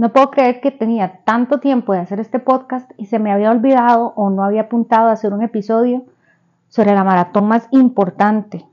No 0.00 0.14
puedo 0.14 0.30
creer 0.30 0.62
que 0.62 0.70
tenía 0.70 1.20
tanto 1.26 1.60
tiempo 1.60 1.92
de 1.92 1.98
hacer 1.98 2.20
este 2.20 2.38
podcast 2.38 2.90
y 2.96 3.04
se 3.04 3.18
me 3.18 3.32
había 3.32 3.50
olvidado 3.50 4.14
o 4.16 4.30
no 4.30 4.44
había 4.44 4.62
apuntado 4.62 5.08
a 5.08 5.12
hacer 5.12 5.34
un 5.34 5.42
episodio 5.42 6.06
sobre 6.68 6.94
la 6.94 7.04
maratón 7.04 7.46
más 7.46 7.68
importante. 7.70 8.64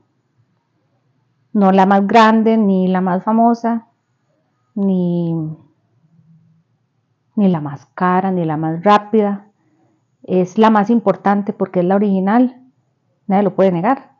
No 1.52 1.70
la 1.70 1.84
más 1.84 2.06
grande, 2.06 2.56
ni 2.56 2.88
la 2.88 3.02
más 3.02 3.24
famosa, 3.24 3.88
ni, 4.74 5.34
ni 7.36 7.48
la 7.48 7.60
más 7.60 7.84
cara, 7.94 8.30
ni 8.30 8.46
la 8.46 8.56
más 8.56 8.82
rápida. 8.82 9.48
Es 10.22 10.56
la 10.56 10.70
más 10.70 10.88
importante 10.88 11.52
porque 11.52 11.80
es 11.80 11.84
la 11.84 11.96
original. 11.96 12.62
Nadie 13.26 13.42
lo 13.42 13.54
puede 13.54 13.70
negar. 13.70 14.12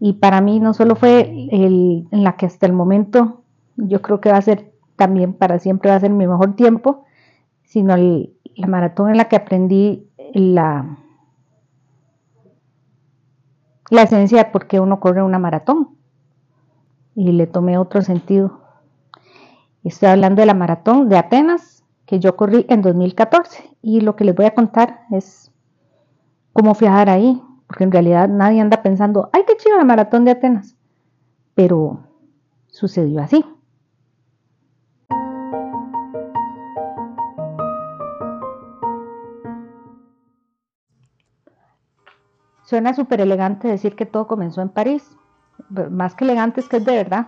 Y 0.00 0.14
para 0.14 0.40
mí 0.40 0.58
no 0.58 0.74
solo 0.74 0.96
fue 0.96 1.48
el, 1.52 2.08
en 2.10 2.24
la 2.24 2.32
que 2.36 2.46
hasta 2.46 2.66
el 2.66 2.72
momento 2.72 3.44
yo 3.76 4.02
creo 4.02 4.20
que 4.20 4.32
va 4.32 4.38
a 4.38 4.42
ser 4.42 4.69
también 5.00 5.32
para 5.32 5.58
siempre 5.58 5.88
va 5.88 5.96
a 5.96 6.00
ser 6.00 6.10
mi 6.10 6.26
mejor 6.26 6.56
tiempo, 6.56 7.06
sino 7.62 7.96
la 7.96 8.66
maratón 8.66 9.08
en 9.08 9.16
la 9.16 9.28
que 9.28 9.36
aprendí 9.36 10.10
la, 10.34 10.98
la 13.88 14.02
esencia 14.02 14.44
de 14.44 14.50
por 14.50 14.66
qué 14.66 14.78
uno 14.78 15.00
corre 15.00 15.22
una 15.22 15.38
maratón. 15.38 15.96
Y 17.14 17.32
le 17.32 17.46
tomé 17.46 17.78
otro 17.78 18.02
sentido. 18.02 18.60
Estoy 19.84 20.10
hablando 20.10 20.42
de 20.42 20.46
la 20.46 20.52
maratón 20.52 21.08
de 21.08 21.16
Atenas 21.16 21.82
que 22.04 22.18
yo 22.18 22.36
corrí 22.36 22.66
en 22.68 22.82
2014 22.82 23.70
y 23.80 24.02
lo 24.02 24.16
que 24.16 24.24
les 24.24 24.34
voy 24.34 24.44
a 24.44 24.54
contar 24.54 25.06
es 25.10 25.50
cómo 26.52 26.74
dar 26.78 27.08
ahí, 27.08 27.42
porque 27.66 27.84
en 27.84 27.92
realidad 27.92 28.28
nadie 28.28 28.60
anda 28.60 28.82
pensando, 28.82 29.30
ay, 29.32 29.44
qué 29.46 29.56
chido 29.56 29.78
la 29.78 29.84
maratón 29.84 30.26
de 30.26 30.32
Atenas, 30.32 30.76
pero 31.54 32.00
sucedió 32.66 33.22
así. 33.22 33.42
Suena 42.70 42.94
súper 42.94 43.20
elegante 43.20 43.66
decir 43.66 43.96
que 43.96 44.06
todo 44.06 44.28
comenzó 44.28 44.62
en 44.62 44.68
París. 44.68 45.02
Más 45.90 46.14
que 46.14 46.22
elegante 46.22 46.60
es 46.60 46.68
que 46.68 46.76
es 46.76 46.84
de 46.84 46.94
verdad. 46.94 47.26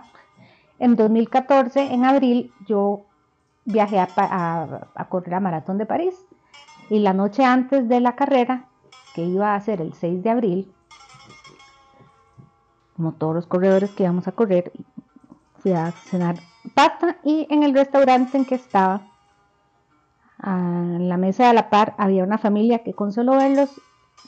En 0.79 0.95
2014, 0.95 1.93
en 1.93 2.05
abril, 2.05 2.53
yo 2.65 3.01
viajé 3.65 3.99
a, 3.99 5.05
correr 5.09 5.31
la 5.31 5.41
Maratón 5.41 5.77
de 5.77 5.85
París. 5.85 6.15
Y 6.89 6.99
la 6.99 7.11
noche 7.11 7.43
antes 7.43 7.89
de 7.89 7.99
la 7.99 8.15
carrera, 8.15 8.69
que 9.15 9.25
iba 9.25 9.53
a 9.53 9.59
ser 9.59 9.81
el 9.81 9.93
6 9.93 10.23
de 10.23 10.29
abril, 10.29 10.73
como 12.95 13.11
todos 13.11 13.35
los 13.35 13.45
corredores 13.45 13.91
que 13.91 14.03
íbamos 14.03 14.29
a 14.29 14.31
correr, 14.31 14.71
fui 15.59 15.73
a 15.73 15.91
cenar 15.91 16.37
pasta 16.73 17.17
y 17.21 17.47
en 17.49 17.63
el 17.63 17.73
restaurante 17.73 18.37
en 18.37 18.45
que 18.45 18.55
estaba, 18.55 19.01
en 20.41 21.09
la 21.09 21.17
mesa 21.17 21.49
de 21.49 21.53
la 21.53 21.69
par, 21.69 21.95
había 21.97 22.23
una 22.23 22.37
familia 22.37 22.79
que 22.79 22.93
con 22.93 23.11
solo 23.11 23.33
verlos 23.33 23.77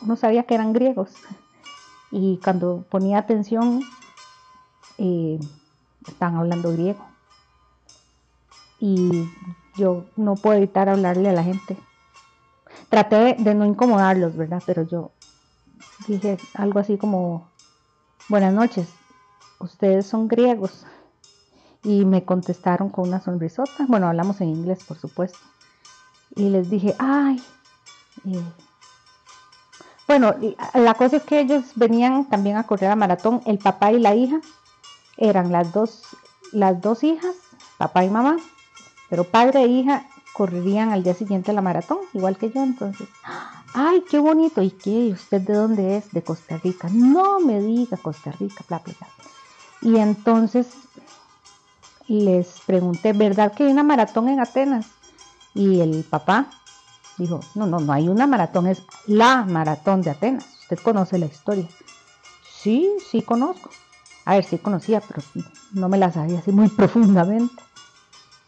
no 0.02 0.16
sabía 0.16 0.44
que 0.44 0.56
eran 0.56 0.74
griegos. 0.74 1.12
Y 2.12 2.40
cuando 2.44 2.86
ponía 2.90 3.18
atención, 3.18 3.82
eh, 4.98 5.40
estaban 6.08 6.38
hablando 6.38 6.72
griego. 6.72 7.06
Y 8.80 9.30
yo 9.76 10.06
no 10.16 10.36
puedo 10.36 10.58
evitar 10.58 10.90
hablarle 10.90 11.30
a 11.30 11.34
la 11.34 11.44
gente. 11.44 11.78
Traté 12.90 13.36
de 13.40 13.56
no 13.56 13.66
incomodarlos, 13.66 14.36
¿verdad? 14.36 14.62
Pero 14.66 14.84
yo 14.84 15.12
dije 16.08 16.38
algo 16.54 16.80
así 16.80 16.98
como, 16.98 17.50
buenas 18.30 18.54
noches, 18.54 18.88
ustedes 19.60 20.06
son 20.06 20.28
griegos. 20.28 20.86
Y 21.84 22.04
me 22.06 22.24
contestaron 22.26 22.90
con 22.90 23.08
una 23.08 23.22
sonrisota. 23.22 23.86
Bueno, 23.88 24.08
hablamos 24.08 24.42
en 24.42 24.50
inglés, 24.50 24.84
por 24.84 24.98
supuesto. 24.98 25.38
Y 26.36 26.50
les 26.50 26.70
dije, 26.70 26.96
ay, 26.98 27.42
eh, 28.26 28.44
bueno, 30.08 30.36
la 30.74 30.94
cosa 30.94 31.18
es 31.18 31.24
que 31.24 31.40
ellos 31.40 31.64
venían 31.76 32.26
también 32.26 32.58
a 32.58 32.64
correr 32.64 32.92
a 32.92 32.96
maratón, 32.96 33.42
el 33.46 33.58
papá 33.58 33.92
y 33.92 34.00
la 34.00 34.14
hija, 34.16 34.40
eran 35.18 35.52
las 35.52 35.74
dos, 35.74 36.04
las 36.52 36.80
dos 36.82 37.04
hijas, 37.04 37.36
papá 37.78 38.04
y 38.04 38.10
mamá, 38.10 38.38
pero 39.10 39.24
padre 39.24 39.64
e 39.64 39.68
hija 39.68 40.06
correrían 40.34 40.92
al 40.92 41.04
día 41.04 41.14
siguiente 41.14 41.54
la 41.54 41.62
maratón, 41.62 42.00
igual 42.14 42.38
que 42.38 42.52
yo, 42.52 42.62
entonces, 42.62 43.08
ay, 43.74 44.04
qué 44.10 44.20
bonito, 44.20 44.62
¿y 44.62 44.72
qué? 44.72 45.12
¿Usted 45.14 45.42
de 45.42 45.54
dónde 45.54 45.98
es? 45.98 46.12
De 46.12 46.22
Costa 46.22 46.58
Rica. 46.58 46.90
No 46.92 47.40
me 47.40 47.62
diga 47.62 47.98
Costa 47.98 48.32
Rica, 48.32 48.64
bla, 48.68 48.82
bla, 48.84 48.94
bla. 49.00 49.08
Y 49.82 49.98
entonces 49.98 50.68
les 52.08 52.60
pregunté, 52.66 53.14
¿verdad 53.14 53.54
que 53.54 53.64
hay 53.64 53.72
una 53.72 53.84
maratón 53.84 54.28
en 54.30 54.40
Atenas? 54.40 54.88
Y 55.54 55.80
el 55.80 56.04
papá 56.04 56.48
Dijo, 57.18 57.40
no, 57.56 57.66
no, 57.66 57.80
no 57.80 57.94
hay 57.94 58.10
una 58.10 58.28
maratón, 58.28 58.68
es 58.68 58.84
la 59.08 59.44
maratón 59.46 60.02
de 60.02 60.12
Atenas. 60.12 60.46
Usted 60.62 60.80
conoce 60.80 61.18
la 61.18 61.28
historia. 61.28 61.68
Sí, 62.66 62.90
sí 63.10 63.22
conozco. 63.22 63.70
A 64.26 64.36
ver, 64.36 64.44
sí 64.44 64.58
conocía, 64.58 65.02
pero 65.02 65.22
no 65.72 65.88
me 65.88 65.98
la 65.98 66.12
sabía 66.12 66.40
así 66.40 66.52
muy 66.52 66.68
profundamente. 66.70 67.64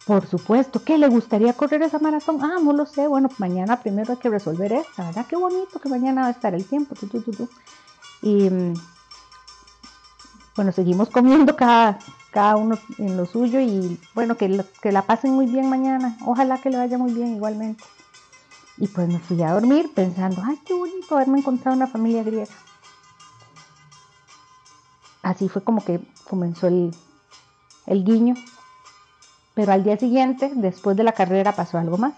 Por 0.05 0.25
supuesto, 0.25 0.83
¿qué 0.83 0.97
le 0.97 1.07
gustaría 1.07 1.53
correr 1.53 1.81
esa 1.83 1.99
maratón? 1.99 2.39
Ah, 2.41 2.57
no 2.63 2.73
lo 2.73 2.85
sé. 2.85 3.07
Bueno, 3.07 3.29
mañana 3.37 3.79
primero 3.79 4.13
hay 4.13 4.19
que 4.19 4.29
resolver 4.29 4.71
esta, 4.71 5.05
¿verdad? 5.05 5.25
Qué 5.27 5.35
bonito 5.35 5.79
que 5.79 5.89
mañana 5.89 6.21
va 6.21 6.27
a 6.27 6.31
estar 6.31 6.55
el 6.55 6.65
tiempo. 6.65 6.95
y 8.21 8.49
mm, 8.49 8.73
bueno, 10.55 10.71
seguimos 10.71 11.09
comiendo 11.11 11.55
cada, 11.55 11.99
cada 12.31 12.55
uno 12.55 12.77
en 12.97 13.17
lo 13.17 13.25
suyo 13.25 13.59
y 13.59 13.99
bueno, 14.15 14.35
que, 14.35 14.65
que 14.81 14.91
la 14.91 15.03
pasen 15.03 15.33
muy 15.33 15.45
bien 15.45 15.69
mañana. 15.69 16.17
Ojalá 16.25 16.57
que 16.57 16.69
le 16.69 16.77
vaya 16.77 16.97
muy 16.97 17.13
bien 17.13 17.35
igualmente. 17.35 17.83
Y 18.77 18.87
pues 18.87 19.07
me 19.07 19.19
fui 19.19 19.41
a 19.41 19.53
dormir 19.53 19.91
pensando, 19.93 20.41
ay, 20.45 20.59
qué 20.65 20.73
bonito 20.73 21.15
haberme 21.15 21.39
encontrado 21.39 21.75
una 21.75 21.87
familia 21.87 22.23
griega. 22.23 22.53
Así 25.23 25.49
fue 25.49 25.63
como 25.63 25.83
que 25.83 25.99
comenzó 26.29 26.67
el, 26.67 26.95
el 27.87 28.03
guiño. 28.03 28.35
Pero 29.55 29.71
al 29.73 29.83
día 29.83 29.97
siguiente, 29.97 30.51
después 30.55 30.95
de 30.95 31.03
la 31.03 31.13
carrera, 31.13 31.53
pasó 31.53 31.79
algo 31.79 31.97
más. 31.97 32.13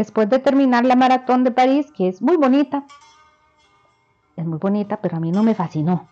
Después 0.00 0.28
de 0.30 0.38
terminar 0.38 0.84
la 0.84 0.96
maratón 0.96 1.44
de 1.44 1.50
París, 1.50 1.92
que 1.94 2.08
es 2.08 2.22
muy 2.22 2.36
bonita, 2.36 2.84
es 4.36 4.46
muy 4.46 4.58
bonita, 4.58 4.96
pero 4.96 5.18
a 5.18 5.20
mí 5.20 5.30
no 5.30 5.42
me 5.42 5.54
fascinó. 5.54 6.08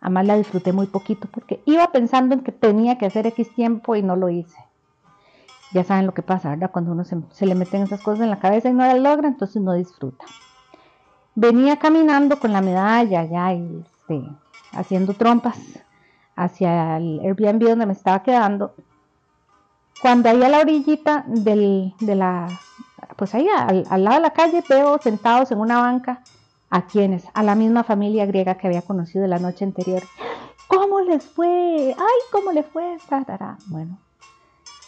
Además 0.00 0.26
la 0.26 0.36
disfruté 0.36 0.72
muy 0.72 0.86
poquito 0.86 1.28
porque 1.30 1.62
iba 1.64 1.90
pensando 1.92 2.34
en 2.34 2.42
que 2.42 2.52
tenía 2.52 2.98
que 2.98 3.06
hacer 3.06 3.26
X 3.26 3.54
tiempo 3.54 3.96
y 3.96 4.02
no 4.02 4.16
lo 4.16 4.28
hice. 4.28 4.58
Ya 5.72 5.84
saben 5.84 6.06
lo 6.06 6.12
que 6.12 6.22
pasa, 6.22 6.50
¿verdad? 6.50 6.70
Cuando 6.70 6.92
uno 6.92 7.04
se, 7.04 7.46
le 7.46 7.54
meten 7.54 7.82
esas 7.82 8.02
cosas 8.02 8.24
en 8.24 8.30
la 8.30 8.38
cabeza 8.38 8.68
y 8.68 8.72
no 8.72 8.84
las 8.84 8.98
logra, 8.98 9.28
entonces 9.28 9.62
no 9.62 9.72
disfruta. 9.72 10.24
Venía 11.34 11.78
caminando 11.78 12.38
con 12.38 12.52
la 12.52 12.60
medalla 12.60 13.24
ya 13.24 13.54
y 13.54 13.84
este, 13.84 14.22
haciendo 14.72 15.14
trompas 15.14 15.58
hacia 16.36 16.96
el 16.96 17.20
Airbnb 17.20 17.68
donde 17.68 17.86
me 17.86 17.92
estaba 17.92 18.22
quedando. 18.22 18.74
Cuando 20.02 20.28
ahí 20.28 20.42
a 20.42 20.48
la 20.48 20.58
orillita 20.58 21.24
de 21.26 22.14
la 22.16 22.48
pues 23.20 23.34
ahí 23.34 23.46
al, 23.50 23.84
lado 24.02 24.16
de 24.16 24.22
la 24.22 24.30
calle 24.30 24.64
veo 24.66 24.96
sentados 24.96 25.50
en 25.50 25.58
una 25.58 25.78
banca 25.82 26.22
a 26.70 26.86
quienes, 26.86 27.24
a 27.34 27.42
la 27.42 27.54
misma 27.54 27.84
familia 27.84 28.24
griega 28.24 28.54
que 28.54 28.66
había 28.66 28.80
conocido 28.80 29.26
la 29.26 29.38
noche 29.38 29.66
anterior. 29.66 30.02
¿Cómo 30.66 31.02
les 31.02 31.22
fue? 31.26 31.94
¡Ay, 31.98 32.20
cómo 32.32 32.50
les 32.50 32.64
fue! 32.64 32.96
Bueno, 33.66 33.98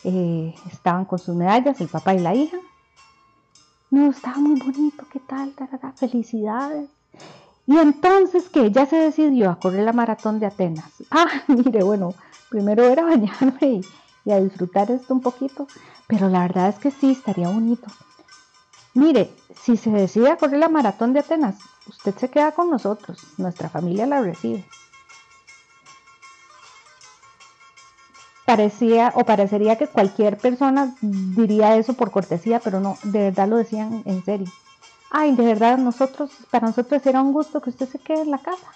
eh, 0.05 0.55
estaban 0.73 1.05
con 1.05 1.19
sus 1.19 1.35
medallas, 1.35 1.79
el 1.83 1.89
papá 1.89 2.15
y 2.15 2.21
la 2.21 2.35
hija. 2.35 2.57
No, 3.91 4.11
estaba 4.11 4.39
muy 4.39 4.59
bonito, 4.59 5.05
¿qué 5.13 5.21
tal? 5.21 5.53
Felicidades. 5.97 6.89
Y 7.67 7.77
entonces 7.77 8.49
que 8.49 8.71
ya 8.71 8.87
se 8.87 8.97
decidió 8.97 9.51
a 9.51 9.57
correr 9.57 9.85
la 9.85 9.93
maratón 9.93 10.41
de 10.41 10.47
Atenas. 10.47 10.91
Ah, 11.11 11.29
mire, 11.49 11.83
bueno, 11.83 12.15
primero 12.49 12.83
era 12.85 13.05
bañarme 13.05 13.83
y 14.25 14.31
a 14.31 14.41
disfrutar 14.41 14.91
esto 14.91 15.13
un 15.13 15.21
poquito, 15.21 15.67
pero 16.07 16.31
la 16.31 16.41
verdad 16.41 16.71
es 16.71 16.77
que 16.77 16.91
sí, 16.91 17.11
estaría 17.11 17.51
bonito. 17.51 17.89
Mire, 18.95 19.35
si 19.59 19.77
se 19.77 19.91
decide 19.91 20.31
a 20.31 20.37
correr 20.37 20.59
la 20.59 20.69
maratón 20.69 21.13
de 21.13 21.21
Atenas, 21.21 21.57
usted 21.89 22.15
se 22.17 22.31
queda 22.31 22.53
con 22.53 22.71
nosotros, 22.71 23.19
nuestra 23.39 23.71
familia 23.71 24.07
la 24.07 24.21
recibe. 24.21 24.65
Parecía 28.45 29.13
o 29.15 29.25
parecería 29.25 29.79
que 29.79 29.87
cualquier 29.87 30.37
persona 30.37 30.95
diría 31.01 31.77
eso 31.77 31.95
por 31.95 32.11
cortesía, 32.11 32.61
pero 32.61 32.81
no, 32.81 32.99
de 33.03 33.21
verdad 33.21 33.49
lo 33.49 33.57
decían 33.57 34.03
en 34.05 34.23
serio. 34.25 34.53
Ay, 35.11 35.35
de 35.37 35.45
verdad, 35.45 35.79
nosotros, 35.79 36.31
para 36.51 36.67
nosotros 36.67 37.05
era 37.07 37.23
un 37.23 37.33
gusto 37.33 37.63
que 37.63 37.71
usted 37.71 37.89
se 37.89 37.99
quede 37.99 38.23
en 38.23 38.31
la 38.31 38.39
casa. 38.39 38.67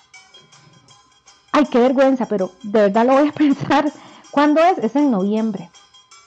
Ay, 1.52 1.66
qué 1.66 1.78
vergüenza, 1.78 2.26
pero 2.26 2.52
de 2.62 2.82
verdad 2.82 3.06
lo 3.06 3.14
voy 3.14 3.28
a 3.28 3.32
pensar. 3.34 3.92
¿Cuándo 4.30 4.62
es? 4.62 4.78
Es 4.78 4.96
en 4.96 5.10
noviembre. 5.10 5.70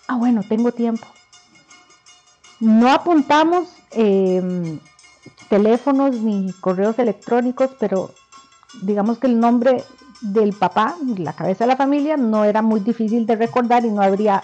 Ah, 0.07 0.15
bueno, 0.15 0.41
tengo 0.43 0.71
tiempo. 0.71 1.07
No 2.59 2.91
apuntamos 2.91 3.69
em, 3.91 4.79
teléfonos 5.49 6.15
ni 6.17 6.51
correos 6.53 6.99
electrónicos, 6.99 7.71
pero 7.79 8.11
digamos 8.81 9.17
que 9.17 9.27
el 9.27 9.39
nombre 9.39 9.83
del 10.21 10.53
papá, 10.53 10.95
la 11.17 11.33
cabeza 11.33 11.63
de 11.63 11.69
la 11.69 11.77
familia, 11.77 12.17
no 12.17 12.43
era 12.45 12.61
muy 12.61 12.79
difícil 12.81 13.25
de 13.25 13.35
recordar 13.35 13.85
y 13.85 13.91
no 13.91 14.01
habría 14.01 14.43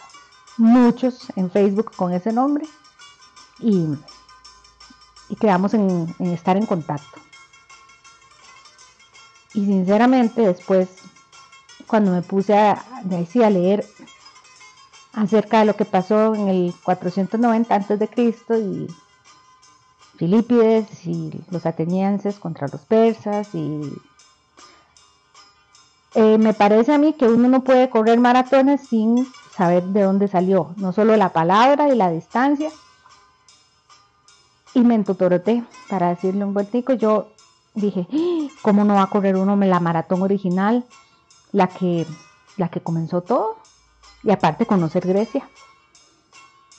muchos 0.57 1.27
en 1.35 1.51
Facebook 1.51 1.91
con 1.95 2.13
ese 2.13 2.31
nombre. 2.31 2.65
Y, 3.59 3.87
quedamos 5.39 5.73
en, 5.73 6.13
estar 6.19 6.55
en 6.55 6.65
contacto. 6.65 7.19
Y 9.53 9.65
sinceramente 9.65 10.41
después, 10.41 10.89
cuando 11.87 12.11
me 12.11 12.21
puse 12.21 12.57
a, 12.57 12.73
a 12.73 13.49
leer 13.49 13.85
acerca 15.13 15.59
de 15.59 15.65
lo 15.65 15.75
que 15.75 15.85
pasó 15.85 16.35
en 16.35 16.47
el 16.49 16.73
490 16.83 17.75
a.C. 17.75 18.09
y 18.59 18.87
Filipides 20.17 21.05
y 21.05 21.31
los 21.51 21.65
atenienses 21.65 22.39
contra 22.39 22.67
los 22.67 22.81
persas 22.81 23.53
y 23.53 23.81
eh, 26.15 26.37
me 26.37 26.53
parece 26.53 26.93
a 26.93 26.97
mí 26.97 27.11
que 27.13 27.27
uno 27.27 27.49
no 27.49 27.65
puede 27.65 27.89
correr 27.89 28.17
maratones 28.19 28.87
sin 28.87 29.27
saber 29.55 29.83
de 29.83 30.03
dónde 30.03 30.29
salió, 30.29 30.73
no 30.77 30.93
solo 30.93 31.17
la 31.17 31.29
palabra 31.29 31.89
y 31.89 31.95
la 31.95 32.09
distancia. 32.09 32.71
Y 34.73 34.79
me 34.79 34.95
entotoroté 34.95 35.63
para 35.89 36.09
decirle 36.09 36.45
un 36.45 36.53
vueltico. 36.53 36.93
Yo 36.93 37.27
dije, 37.73 38.07
¡Ah! 38.11 38.47
¿cómo 38.61 38.85
no 38.85 38.95
va 38.95 39.03
a 39.03 39.09
correr 39.09 39.35
uno 39.35 39.57
la 39.57 39.79
maratón 39.81 40.21
original, 40.21 40.85
la 41.51 41.67
que, 41.67 42.07
la 42.55 42.69
que 42.69 42.79
comenzó 42.79 43.21
todo? 43.21 43.57
Y 44.23 44.31
aparte 44.31 44.65
conocer 44.65 45.05
Grecia, 45.05 45.49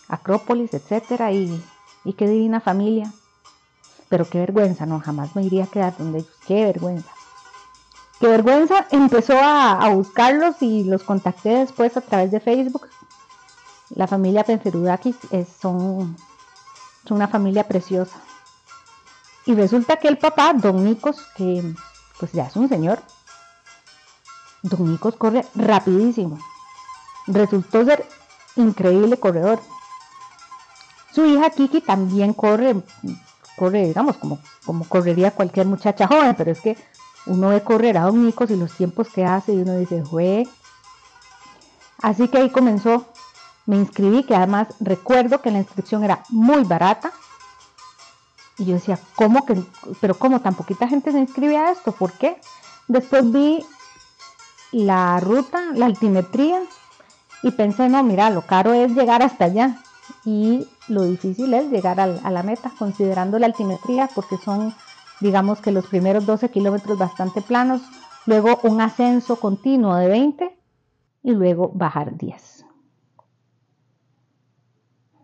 Acrópolis, 0.09 0.73
etcétera, 0.73 1.33
y, 1.33 1.63
y 2.05 2.15
qué 2.15 2.27
divina 2.27 2.61
familia. 2.61 3.13
Pero 4.09 4.29
qué 4.29 4.39
vergüenza, 4.39 4.87
no, 4.87 5.01
jamás 5.01 5.35
me 5.35 5.43
iría 5.43 5.65
a 5.65 5.69
quedar 5.69 5.97
donde 5.97 6.19
ellos, 6.19 6.31
qué 6.47 6.65
vergüenza. 6.65 7.11
Qué 8.21 8.29
vergüenza, 8.29 8.87
empezó 8.91 9.39
a, 9.39 9.89
buscarlos 9.91 10.57
y 10.61 10.85
los 10.85 11.03
contacté 11.03 11.51
después 11.51 11.97
a 11.97 12.01
través 12.01 12.31
de 12.31 12.41
Facebook. 12.41 12.89
La 13.91 14.07
familia 14.07 14.45
Pencerudakis 14.45 15.17
es, 15.31 15.49
son, 15.61 16.17
una 17.11 17.29
familia 17.29 17.69
preciosa. 17.69 18.17
Y 19.45 19.55
resulta 19.55 19.97
que 19.97 20.09
el 20.09 20.19
papá, 20.19 20.55
Don 20.55 20.85
Nicos, 20.85 21.19
que 21.37 21.75
pues 22.19 22.33
ya 22.33 22.47
es 22.47 22.57
un 22.57 22.69
señor, 22.69 23.01
Don 24.63 24.91
Nicos 24.91 25.17
corre 25.17 25.45
rapidísimo. 25.55 26.39
Resultó 27.27 27.85
ser 27.85 28.07
increíble 28.57 29.19
corredor. 29.19 29.61
Su 31.13 31.27
hija 31.27 31.51
Kiki 31.51 31.81
también 31.81 32.33
corre, 32.33 32.77
corre, 33.57 33.87
digamos, 33.87 34.17
como, 34.17 34.39
como 34.65 34.85
correría 34.85 35.31
cualquier 35.31 35.67
muchacha 35.67 36.07
joven, 36.07 36.35
pero 36.37 36.53
es 36.53 36.61
que 36.61 36.77
uno 37.27 37.49
ve 37.49 37.63
correr 37.63 37.99
a 37.99 38.03
Don 38.03 38.29
y 38.29 38.57
los 38.57 38.73
tiempos 38.73 39.09
que 39.09 39.25
hace 39.25 39.53
y 39.53 39.63
uno 39.63 39.77
dice, 39.77 40.05
fue. 40.05 40.47
Así 42.03 42.29
que 42.29 42.39
ahí 42.39 42.51
comenzó, 42.51 43.07
me 43.67 43.77
inscribí, 43.77 44.23
que 44.23 44.37
además 44.37 44.69
recuerdo 44.81 45.43
que 45.43 45.51
la 45.51 45.59
inscripción 45.59 46.05
era 46.05 46.23
muy 46.29 46.63
barata. 46.65 47.13
Y 48.59 48.65
yo 48.65 48.75
decía, 48.75 48.99
¿cómo 49.17 49.45
que, 49.45 49.63
pero 50.01 50.15
cómo 50.15 50.41
tan 50.41 50.55
poquita 50.55 50.89
gente 50.89 51.13
se 51.13 51.19
inscribe 51.19 51.57
a 51.57 51.73
esto? 51.73 51.93
¿Por 51.93 52.13
qué? 52.13 52.41
Después 52.89 53.31
vi 53.31 53.65
la 54.73 55.21
ruta, 55.21 55.61
la 55.75 55.87
altimetría, 55.87 56.63
y 57.43 57.51
pensé, 57.51 57.89
no, 57.89 58.03
mira, 58.03 58.31
lo 58.31 58.43
caro 58.43 58.73
es 58.73 58.93
llegar 58.93 59.23
hasta 59.23 59.45
allá. 59.47 59.79
Y 60.25 60.67
lo 60.89 61.05
difícil 61.05 61.53
es 61.55 61.71
llegar 61.71 62.01
a 62.01 62.31
la 62.31 62.43
meta, 62.43 62.73
considerando 62.79 63.39
la 63.39 63.47
altimetría, 63.47 64.09
porque 64.15 64.37
son 64.37 64.75
digamos 65.21 65.61
que 65.61 65.73
los 65.73 65.87
primeros 65.87 66.27
12 66.27 66.51
kilómetros 66.51 66.99
bastante 66.99 67.41
planos, 67.43 67.83
luego 68.27 68.61
un 68.63 68.81
ascenso 68.81 69.37
continuo 69.37 69.95
de 69.97 70.09
20 70.09 70.59
y 71.23 71.31
luego 71.33 71.71
bajar 71.75 72.17
10. 72.17 72.65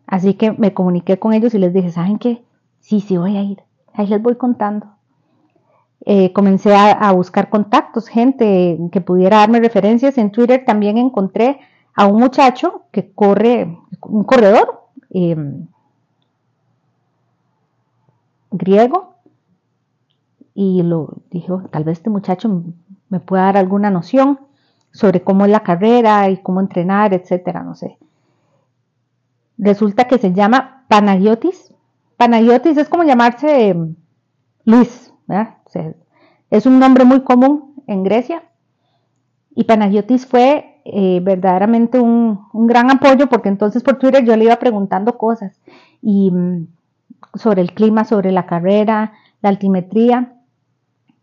Así 0.06 0.34
que 0.34 0.52
me 0.52 0.74
comuniqué 0.74 1.18
con 1.18 1.32
ellos 1.32 1.54
y 1.54 1.58
les 1.58 1.72
dije, 1.72 1.90
¿saben 1.90 2.18
qué? 2.18 2.44
Sí, 2.80 3.00
sí 3.00 3.16
voy 3.16 3.36
a 3.36 3.42
ir. 3.42 3.62
Ahí 3.94 4.06
les 4.06 4.20
voy 4.20 4.36
contando. 4.36 4.86
Eh, 6.04 6.32
comencé 6.32 6.74
a, 6.74 7.12
buscar 7.12 7.48
contactos, 7.48 8.08
gente 8.08 8.78
que 8.90 9.00
pudiera 9.00 9.38
darme 9.38 9.60
referencias. 9.60 10.18
En 10.18 10.32
Twitter 10.32 10.64
también 10.66 10.98
encontré 10.98 11.60
a 11.94 12.06
un 12.06 12.20
muchacho 12.20 12.84
que 12.90 13.12
corre, 13.12 13.78
un 14.00 14.24
corredor 14.24 14.88
eh, 15.10 15.36
griego, 18.50 19.16
y 20.54 20.82
lo 20.82 21.14
dijo, 21.30 21.62
tal 21.70 21.84
vez 21.84 21.98
este 21.98 22.10
muchacho 22.10 22.64
me 23.08 23.20
pueda 23.20 23.44
dar 23.44 23.56
alguna 23.56 23.90
noción 23.90 24.40
sobre 24.90 25.22
cómo 25.22 25.46
es 25.46 25.50
la 25.50 25.62
carrera 25.62 26.28
y 26.28 26.42
cómo 26.42 26.60
entrenar, 26.60 27.14
etcétera, 27.14 27.62
no 27.62 27.74
sé. 27.74 27.98
Resulta 29.56 30.04
que 30.04 30.18
se 30.18 30.32
llama 30.32 30.84
Panagiotis. 30.88 31.74
Panagiotis 32.16 32.76
es 32.76 32.88
como 32.88 33.04
llamarse 33.04 33.68
em, 33.68 33.96
Luis, 34.64 35.12
es 36.50 36.66
un 36.66 36.78
nombre 36.78 37.04
muy 37.04 37.22
común 37.22 37.74
en 37.86 38.02
Grecia. 38.02 38.42
Y 39.54 39.64
Panagiotis 39.64 40.26
fue 40.26 40.71
eh, 40.84 41.20
verdaderamente 41.22 42.00
un, 42.00 42.40
un, 42.52 42.66
gran 42.66 42.90
apoyo 42.90 43.28
porque 43.28 43.48
entonces 43.48 43.82
por 43.82 43.98
Twitter 43.98 44.24
yo 44.24 44.36
le 44.36 44.44
iba 44.44 44.56
preguntando 44.56 45.16
cosas 45.16 45.60
y, 46.00 46.30
mm, 46.30 46.66
sobre 47.34 47.62
el 47.62 47.72
clima, 47.72 48.04
sobre 48.04 48.32
la 48.32 48.46
carrera, 48.46 49.12
la 49.40 49.48
altimetría. 49.50 50.34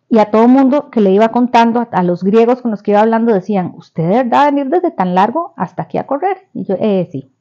Y 0.10 0.18
a 0.18 0.32
todo 0.32 0.48
mundo 0.48 0.90
que 0.90 1.02
le 1.02 1.12
iba 1.12 1.30
contando, 1.30 1.88
a, 1.92 2.04
los 2.04 2.24
griegos 2.24 2.62
con 2.62 2.72
los 2.72 2.82
que 2.82 2.92
iba 2.92 3.02
hablando, 3.02 3.34
decían, 3.34 3.74
¿usted 3.76 4.04
de 4.10 4.24
verdad 4.24 4.46
venir 4.46 4.70
desde 4.70 4.90
tan 4.90 5.14
largo 5.14 5.54
hasta 5.56 5.84
aquí 5.84 6.00
a 6.00 6.08
correr? 6.08 6.48
Y 6.54 6.64
yo, 6.64 6.76
eh, 6.80 7.08
sí. 7.12 7.32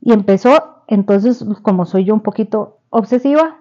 Y 0.00 0.12
empezó, 0.14 0.82
entonces, 0.86 1.44
como 1.60 1.84
soy 1.84 2.04
yo 2.04 2.14
un 2.14 2.20
poquito 2.20 2.78
obsesiva, 2.88 3.58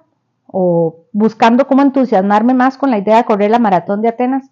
o 0.47 1.03
buscando 1.11 1.67
cómo 1.67 1.81
entusiasmarme 1.81 2.53
más 2.53 2.77
con 2.77 2.89
la 2.89 2.97
idea 2.97 3.17
de 3.17 3.25
correr 3.25 3.51
la 3.51 3.59
maratón 3.59 4.01
de 4.01 4.07
Atenas, 4.07 4.49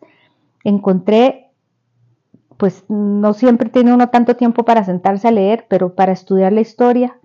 encontré, 0.66 1.47
pues 2.58 2.84
no 2.90 3.34
siempre 3.34 3.70
tiene 3.70 3.94
uno 3.94 4.10
tanto 4.10 4.36
tiempo 4.36 4.66
para 4.66 4.84
sentarse 4.84 5.28
a 5.28 5.32
leer, 5.32 5.66
pero 5.70 5.94
para 5.94 6.12
estudiar 6.12 6.52
la 6.52 6.62
historia, 6.62 7.18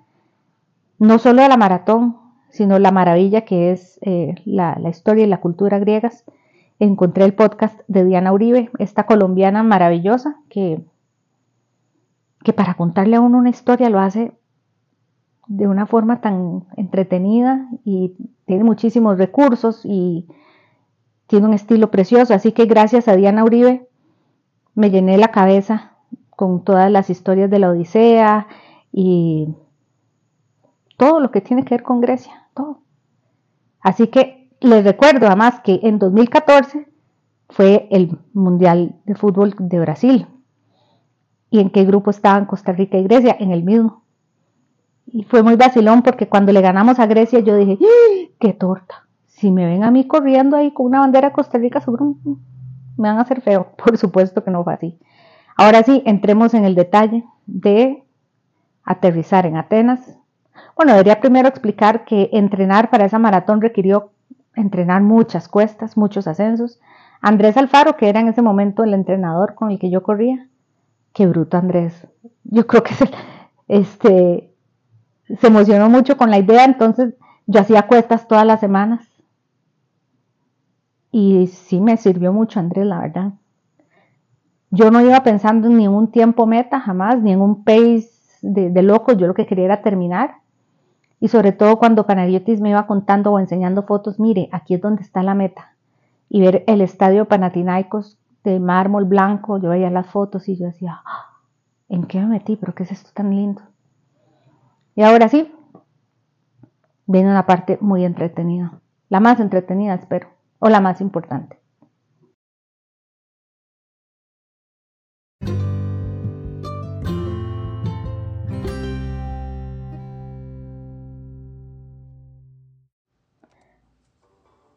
no 0.98 1.18
solo 1.18 1.42
de 1.42 1.48
la 1.48 1.56
maratón, 1.56 2.18
sino 2.50 2.78
la 2.78 2.90
maravilla 2.92 3.42
que 3.42 3.72
es 3.72 3.98
eh, 4.02 4.34
la, 4.44 4.78
historia 4.88 5.24
y 5.24 5.28
la 5.28 5.40
cultura 5.40 5.78
griegas. 5.78 6.24
Encontré 6.78 7.24
el 7.24 7.34
podcast 7.34 7.80
de 7.88 8.04
Diana 8.04 8.32
Uribe, 8.32 8.70
esta 8.78 9.06
colombiana 9.06 9.62
maravillosa 9.62 10.36
que, 10.50 10.84
que 12.44 12.52
para 12.52 12.74
contarle 12.74 13.16
a 13.16 13.20
uno 13.20 13.38
una 13.38 13.50
historia 13.50 13.88
lo 13.88 14.00
hace 14.00 14.32
de 15.46 15.66
una 15.66 15.86
forma 15.86 16.20
tan 16.20 16.64
entretenida 16.76 17.68
y 17.84 18.14
tiene 18.44 18.64
muchísimos 18.64 19.16
recursos 19.16 19.80
y 19.84 20.26
tiene 21.26 21.46
un 21.46 21.54
estilo 21.54 21.90
precioso. 21.90 22.34
Así 22.34 22.52
que 22.52 22.66
gracias 22.66 23.08
a 23.08 23.16
Diana 23.16 23.44
Uribe 23.44 23.88
me 24.74 24.90
llené 24.90 25.18
la 25.18 25.28
cabeza 25.28 25.92
con 26.30 26.64
todas 26.64 26.90
las 26.90 27.10
historias 27.10 27.50
de 27.50 27.58
la 27.58 27.70
Odisea 27.70 28.46
y 28.92 29.48
todo 30.96 31.20
lo 31.20 31.30
que 31.30 31.40
tiene 31.40 31.64
que 31.64 31.74
ver 31.74 31.82
con 31.82 32.00
Grecia 32.00 32.48
todo. 32.54 32.80
Así 33.80 34.08
que 34.08 34.50
les 34.60 34.84
recuerdo 34.84 35.26
además 35.26 35.60
que 35.60 35.80
en 35.82 35.98
2014 35.98 36.88
fue 37.48 37.88
el 37.90 38.18
Mundial 38.32 38.96
de 39.04 39.14
Fútbol 39.14 39.54
de 39.58 39.80
Brasil. 39.80 40.26
¿Y 41.50 41.58
en 41.60 41.70
qué 41.70 41.84
grupo 41.84 42.10
estaban 42.10 42.46
Costa 42.46 42.72
Rica 42.72 42.96
y 42.96 43.02
Grecia? 43.02 43.36
En 43.38 43.50
el 43.50 43.62
mismo. 43.62 44.04
Y 45.06 45.24
fue 45.24 45.42
muy 45.42 45.56
vacilón 45.56 46.02
porque 46.02 46.28
cuando 46.28 46.52
le 46.52 46.62
ganamos 46.62 46.98
a 46.98 47.06
Grecia 47.06 47.40
yo 47.40 47.56
dije, 47.56 47.78
¡Ah! 47.82 48.30
¡qué 48.38 48.54
torta! 48.54 49.06
Si 49.26 49.50
me 49.50 49.66
ven 49.66 49.84
a 49.84 49.90
mí 49.90 50.06
corriendo 50.06 50.56
ahí 50.56 50.72
con 50.72 50.86
una 50.86 51.00
bandera 51.00 51.28
de 51.28 51.34
Costa 51.34 51.58
Rica, 51.58 51.80
seguro 51.80 52.14
me 53.02 53.08
van 53.08 53.18
a 53.18 53.22
hacer 53.22 53.42
feo. 53.42 53.72
Por 53.76 53.98
supuesto 53.98 54.42
que 54.44 54.50
no 54.50 54.64
fue 54.64 54.74
así. 54.74 54.98
Ahora 55.56 55.82
sí, 55.82 56.02
entremos 56.06 56.54
en 56.54 56.64
el 56.64 56.74
detalle 56.74 57.24
de 57.46 58.02
aterrizar 58.84 59.44
en 59.44 59.56
Atenas 59.56 60.16
bueno, 60.76 60.92
debería 60.92 61.20
primero 61.20 61.48
explicar 61.48 62.04
que 62.04 62.30
entrenar 62.32 62.90
para 62.90 63.04
esa 63.04 63.18
maratón 63.18 63.60
requirió 63.60 64.10
entrenar 64.54 65.02
muchas 65.02 65.48
cuestas, 65.48 65.96
muchos 65.96 66.26
ascensos. 66.26 66.80
Andrés 67.20 67.56
Alfaro, 67.56 67.96
que 67.96 68.08
era 68.08 68.20
en 68.20 68.28
ese 68.28 68.42
momento 68.42 68.84
el 68.84 68.94
entrenador 68.94 69.54
con 69.54 69.70
el 69.70 69.78
que 69.78 69.90
yo 69.90 70.02
corría, 70.02 70.48
qué 71.12 71.26
bruto 71.26 71.56
Andrés. 71.56 72.06
Yo 72.44 72.66
creo 72.66 72.82
que 72.82 72.94
se, 72.94 73.10
este, 73.68 74.52
se 75.40 75.46
emocionó 75.46 75.88
mucho 75.88 76.16
con 76.16 76.30
la 76.30 76.38
idea, 76.38 76.64
entonces 76.64 77.14
yo 77.46 77.60
hacía 77.60 77.86
cuestas 77.86 78.26
todas 78.28 78.46
las 78.46 78.60
semanas. 78.60 79.06
Y 81.12 81.46
sí 81.46 81.80
me 81.80 81.96
sirvió 81.96 82.32
mucho 82.32 82.58
Andrés, 82.58 82.86
la 82.86 83.00
verdad. 83.00 83.34
Yo 84.70 84.90
no 84.90 85.00
iba 85.00 85.22
pensando 85.22 85.68
en 85.68 85.76
ningún 85.76 86.10
tiempo 86.10 86.46
meta 86.46 86.80
jamás, 86.80 87.22
ni 87.22 87.32
en 87.32 87.40
un 87.40 87.62
pace 87.62 88.08
de, 88.42 88.70
de 88.70 88.82
loco, 88.82 89.12
yo 89.12 89.26
lo 89.28 89.34
que 89.34 89.46
quería 89.46 89.66
era 89.66 89.82
terminar 89.82 90.36
Y 91.20 91.28
sobre 91.28 91.52
todo 91.52 91.78
cuando 91.78 92.06
Panagiotis 92.06 92.60
me 92.60 92.70
iba 92.70 92.86
contando 92.86 93.32
o 93.32 93.38
enseñando 93.38 93.84
fotos, 93.84 94.18
mire, 94.18 94.48
aquí 94.52 94.74
es 94.74 94.80
donde 94.80 95.02
está 95.02 95.22
la 95.22 95.34
meta. 95.34 95.76
Y 96.28 96.40
ver 96.40 96.64
el 96.66 96.80
estadio 96.80 97.26
Panathinaikos 97.26 98.18
de 98.44 98.58
mármol 98.58 99.04
blanco, 99.04 99.58
yo 99.58 99.68
veía 99.70 99.90
las 99.90 100.08
fotos 100.08 100.48
y 100.48 100.56
yo 100.56 100.66
decía, 100.66 101.02
ah, 101.04 101.38
¿en 101.88 102.04
qué 102.06 102.18
me 102.20 102.26
metí? 102.26 102.56
¿Pero 102.56 102.74
qué 102.74 102.84
es 102.84 102.92
esto 102.92 103.10
tan 103.14 103.30
lindo? 103.30 103.62
Y 104.96 105.02
ahora 105.02 105.28
sí, 105.28 105.52
viene 107.06 107.30
una 107.30 107.46
parte 107.46 107.78
muy 107.80 108.04
entretenida. 108.04 108.80
La 109.08 109.20
más 109.20 109.40
entretenida, 109.40 109.94
espero, 109.94 110.28
o 110.64 110.68
la 110.68 110.80
más 110.80 111.00
importante. 111.00 111.58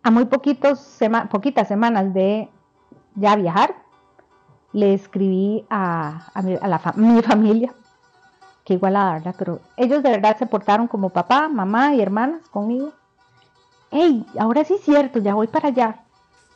a 0.02 0.12
muy 0.12 0.26
poquitos 0.26 1.00
poquitas 1.32 1.68
semanas 1.68 2.14
de 2.14 2.48
ya 3.16 3.36
viajar, 3.36 3.76
le 4.72 4.94
escribí 4.94 5.66
a, 5.70 6.32
mi, 6.96 7.22
familia, 7.24 7.74
que 8.64 8.76
igual 8.76 8.98
a 8.98 9.14
¿verdad? 9.14 9.36
Pero 9.38 9.62
ellos 9.78 10.04
de 10.04 10.12
verdad 10.12 10.38
se 10.38 10.46
portaron 10.46 10.88
como 10.88 11.10
papá, 11.10 11.48
mamá 11.50 11.96
y 11.96 12.02
hermanas 12.02 12.48
conmigo. 12.50 12.94
¡Ey! 13.92 14.26
Ahora 14.40 14.64
sí 14.64 14.76
es 14.76 14.82
cierto, 14.82 15.20
ya 15.20 15.34
voy 15.36 15.48
para 15.48 15.70
allá. 15.70 16.04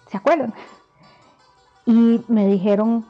¿Se 0.08 0.18
acuerdan? 0.18 0.54
Y 1.86 2.24
me 2.28 2.48
dijeron, 2.48 3.06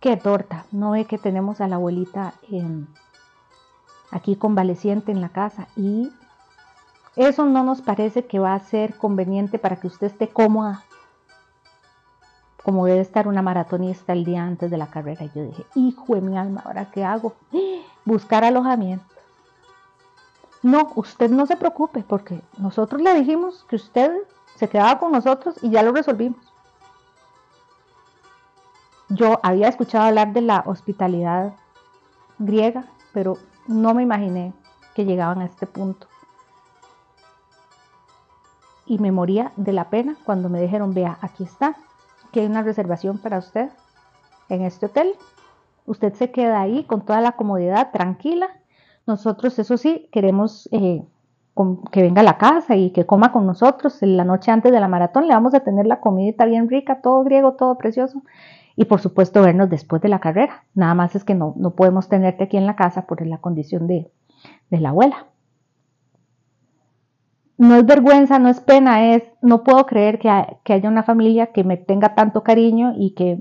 qué 0.00 0.16
torta, 0.16 0.66
no 0.72 0.92
ve 0.92 1.04
que 1.04 1.18
tenemos 1.18 1.60
a 1.60 1.68
la 1.68 1.76
abuelita 1.76 2.34
aquí 4.10 4.36
convaleciente 4.36 5.12
en 5.12 5.20
la 5.20 5.28
casa 5.28 5.68
y 5.76 6.10
eso 7.16 7.44
no 7.44 7.62
nos 7.62 7.82
parece 7.82 8.26
que 8.26 8.38
va 8.38 8.54
a 8.54 8.60
ser 8.60 8.96
conveniente 8.96 9.58
para 9.58 9.76
que 9.76 9.86
usted 9.86 10.08
esté 10.08 10.28
cómoda, 10.28 10.82
como 12.62 12.86
debe 12.86 13.00
estar 13.00 13.28
una 13.28 13.42
maratonista 13.42 14.12
el 14.12 14.24
día 14.24 14.42
antes 14.44 14.70
de 14.70 14.78
la 14.78 14.86
carrera. 14.86 15.24
Y 15.24 15.30
yo 15.34 15.44
dije, 15.44 15.66
hijo 15.74 16.14
de 16.14 16.20
mi 16.20 16.38
alma, 16.38 16.62
¿ahora 16.64 16.90
qué 16.90 17.04
hago? 17.04 17.34
Buscar 18.04 18.44
alojamiento. 18.44 19.04
No, 20.62 20.92
usted 20.94 21.30
no 21.30 21.46
se 21.46 21.56
preocupe, 21.56 22.04
porque 22.06 22.40
nosotros 22.58 23.02
le 23.02 23.14
dijimos 23.14 23.64
que 23.68 23.76
usted 23.76 24.12
se 24.56 24.68
quedaba 24.68 24.98
con 24.98 25.12
nosotros 25.12 25.56
y 25.62 25.70
ya 25.70 25.82
lo 25.82 25.92
resolvimos. 25.92 26.40
Yo 29.08 29.40
había 29.42 29.68
escuchado 29.68 30.04
hablar 30.06 30.32
de 30.32 30.40
la 30.40 30.62
hospitalidad 30.66 31.54
griega, 32.38 32.86
pero 33.12 33.38
no 33.66 33.92
me 33.92 34.02
imaginé 34.02 34.54
que 34.94 35.04
llegaban 35.04 35.40
a 35.40 35.46
este 35.46 35.66
punto 35.66 36.06
y 38.86 38.98
me 38.98 39.12
moría 39.12 39.52
de 39.56 39.72
la 39.72 39.88
pena 39.88 40.16
cuando 40.24 40.48
me 40.48 40.60
dijeron, 40.60 40.92
vea, 40.92 41.18
aquí 41.20 41.44
está, 41.44 41.76
que 42.30 42.40
hay 42.40 42.46
una 42.46 42.62
reservación 42.62 43.18
para 43.18 43.38
usted 43.38 43.70
en 44.48 44.62
este 44.62 44.86
hotel. 44.86 45.14
Usted 45.86 46.12
se 46.14 46.30
queda 46.30 46.60
ahí 46.60 46.84
con 46.84 47.02
toda 47.02 47.20
la 47.20 47.32
comodidad, 47.32 47.90
tranquila. 47.90 48.48
Nosotros, 49.06 49.58
eso 49.58 49.76
sí, 49.76 50.08
queremos 50.12 50.68
eh, 50.72 51.04
que 51.90 52.02
venga 52.02 52.20
a 52.20 52.24
la 52.24 52.38
casa 52.38 52.76
y 52.76 52.90
que 52.90 53.06
coma 53.06 53.32
con 53.32 53.46
nosotros 53.46 53.98
la 54.00 54.24
noche 54.24 54.50
antes 54.50 54.72
de 54.72 54.80
la 54.80 54.88
maratón. 54.88 55.26
Le 55.26 55.34
vamos 55.34 55.54
a 55.54 55.60
tener 55.60 55.86
la 55.86 56.00
comidita 56.00 56.44
bien 56.46 56.68
rica, 56.68 57.00
todo 57.00 57.24
griego, 57.24 57.54
todo 57.54 57.76
precioso. 57.78 58.22
Y 58.76 58.86
por 58.86 59.00
supuesto 59.00 59.42
vernos 59.42 59.68
después 59.68 60.00
de 60.02 60.08
la 60.08 60.20
carrera. 60.20 60.64
Nada 60.74 60.94
más 60.94 61.14
es 61.14 61.24
que 61.24 61.34
no, 61.34 61.54
no 61.56 61.74
podemos 61.74 62.08
tenerte 62.08 62.44
aquí 62.44 62.56
en 62.56 62.66
la 62.66 62.76
casa 62.76 63.06
por 63.06 63.26
la 63.26 63.38
condición 63.38 63.86
de, 63.86 64.10
de 64.70 64.80
la 64.80 64.90
abuela 64.90 65.26
no 67.62 67.76
es 67.76 67.86
vergüenza, 67.86 68.40
no 68.40 68.48
es 68.48 68.58
pena, 68.60 69.14
es 69.14 69.22
no 69.40 69.62
puedo 69.62 69.86
creer 69.86 70.18
que, 70.18 70.28
haya 70.28 70.88
una 70.88 71.04
familia 71.04 71.52
que 71.52 71.62
me 71.62 71.76
tenga 71.76 72.16
tanto 72.16 72.42
cariño 72.42 72.94
y 72.96 73.12
que, 73.12 73.38